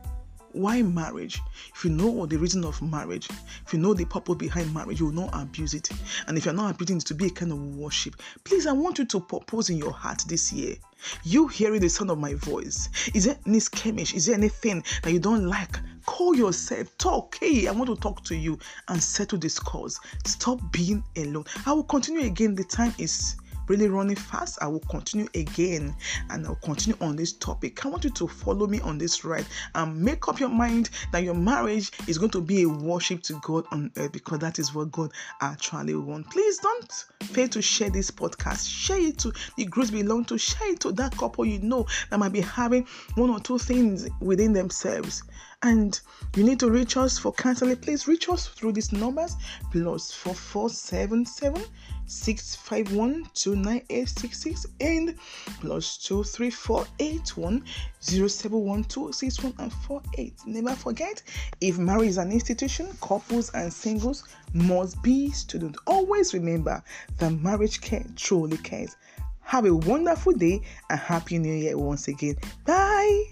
why 0.52 0.82
marriage? 0.82 1.40
If 1.74 1.84
you 1.84 1.90
know 1.90 2.26
the 2.26 2.38
reason 2.38 2.64
of 2.64 2.80
marriage, 2.82 3.28
if 3.66 3.72
you 3.72 3.78
know 3.78 3.94
the 3.94 4.04
purpose 4.04 4.36
behind 4.36 4.72
marriage, 4.74 5.00
you 5.00 5.06
will 5.06 5.12
not 5.12 5.30
abuse 5.32 5.74
it. 5.74 5.88
And 6.26 6.36
if 6.36 6.44
you're 6.44 6.54
not 6.54 6.74
abusing 6.74 6.98
it 6.98 7.06
to 7.06 7.14
be 7.14 7.26
a 7.26 7.30
kind 7.30 7.52
of 7.52 7.76
worship, 7.76 8.16
please, 8.44 8.66
I 8.66 8.72
want 8.72 8.98
you 8.98 9.04
to 9.06 9.20
propose 9.20 9.70
in 9.70 9.76
your 9.76 9.92
heart 9.92 10.24
this 10.26 10.52
year. 10.52 10.76
You 11.24 11.48
hearing 11.48 11.80
the 11.80 11.88
sound 11.88 12.10
of 12.10 12.18
my 12.18 12.34
voice. 12.34 12.88
Is 13.14 13.24
there 13.24 13.38
any 13.46 13.60
skirmish? 13.60 14.14
Is 14.14 14.26
there 14.26 14.34
anything 14.34 14.84
that 15.02 15.12
you 15.12 15.18
don't 15.18 15.46
like? 15.46 15.78
Call 16.04 16.34
yourself, 16.34 16.96
talk. 16.98 17.38
Hey, 17.40 17.66
I 17.68 17.72
want 17.72 17.88
to 17.88 17.96
talk 17.96 18.24
to 18.24 18.36
you 18.36 18.58
and 18.88 19.02
settle 19.02 19.38
this 19.38 19.58
cause. 19.58 19.98
Stop 20.26 20.60
being 20.72 21.02
alone. 21.16 21.44
I 21.66 21.72
will 21.72 21.84
continue 21.84 22.26
again. 22.26 22.54
The 22.54 22.64
time 22.64 22.94
is 22.98 23.36
really 23.70 23.86
running 23.86 24.16
fast, 24.16 24.58
I 24.60 24.66
will 24.66 24.80
continue 24.80 25.28
again 25.34 25.94
and 26.30 26.44
I'll 26.44 26.56
continue 26.56 26.98
on 27.00 27.14
this 27.14 27.32
topic. 27.32 27.86
I 27.86 27.88
want 27.88 28.02
you 28.02 28.10
to 28.10 28.26
follow 28.26 28.66
me 28.66 28.80
on 28.80 28.98
this 28.98 29.24
ride 29.24 29.46
and 29.76 29.96
make 30.02 30.26
up 30.26 30.40
your 30.40 30.48
mind 30.48 30.90
that 31.12 31.22
your 31.22 31.34
marriage 31.34 31.92
is 32.08 32.18
going 32.18 32.32
to 32.32 32.40
be 32.40 32.62
a 32.62 32.68
worship 32.68 33.22
to 33.22 33.40
God 33.44 33.64
on 33.70 33.92
earth 33.96 34.10
because 34.10 34.40
that 34.40 34.58
is 34.58 34.74
what 34.74 34.90
God 34.90 35.12
actually 35.40 35.94
wants. 35.94 36.32
Please 36.32 36.58
don't 36.58 36.92
fail 37.22 37.46
to 37.46 37.62
share 37.62 37.90
this 37.90 38.10
podcast. 38.10 38.68
Share 38.68 38.98
it 38.98 39.18
to 39.18 39.32
the 39.56 39.64
groups 39.66 39.92
belong 39.92 40.24
to. 40.24 40.36
Share 40.36 40.72
it 40.72 40.80
to 40.80 40.90
that 40.92 41.16
couple 41.16 41.44
you 41.44 41.60
know 41.60 41.86
that 42.10 42.18
might 42.18 42.32
be 42.32 42.40
having 42.40 42.88
one 43.14 43.30
or 43.30 43.38
two 43.38 43.58
things 43.58 44.08
within 44.20 44.52
themselves 44.52 45.22
and 45.62 46.00
you 46.36 46.44
need 46.44 46.60
to 46.60 46.70
reach 46.70 46.96
us 46.96 47.18
for 47.18 47.32
counseling, 47.32 47.76
please 47.76 48.08
reach 48.08 48.28
us 48.28 48.46
through 48.46 48.72
these 48.72 48.92
numbers 48.92 49.36
plus 49.70 50.12
4477 50.12 51.64
651 52.06 53.24
29866 53.34 54.66
and 54.80 55.14
plus 55.60 55.98
23481 55.98 57.64
071261 58.00 59.54
and 59.58 59.72
48. 59.72 60.34
Never 60.46 60.74
forget 60.74 61.22
if 61.60 61.78
marriage 61.78 62.08
is 62.08 62.18
an 62.18 62.32
institution, 62.32 62.88
couples 63.00 63.50
and 63.50 63.72
singles 63.72 64.24
must 64.54 65.00
be 65.02 65.30
students. 65.30 65.78
Always 65.86 66.32
remember 66.34 66.82
that 67.18 67.30
marriage 67.30 67.80
care 67.80 68.04
truly 68.16 68.56
cares. 68.58 68.96
Have 69.40 69.66
a 69.66 69.74
wonderful 69.74 70.32
day 70.32 70.62
and 70.88 70.98
happy 70.98 71.38
new 71.38 71.52
year 71.52 71.76
once 71.76 72.08
again. 72.08 72.36
Bye. 72.64 73.24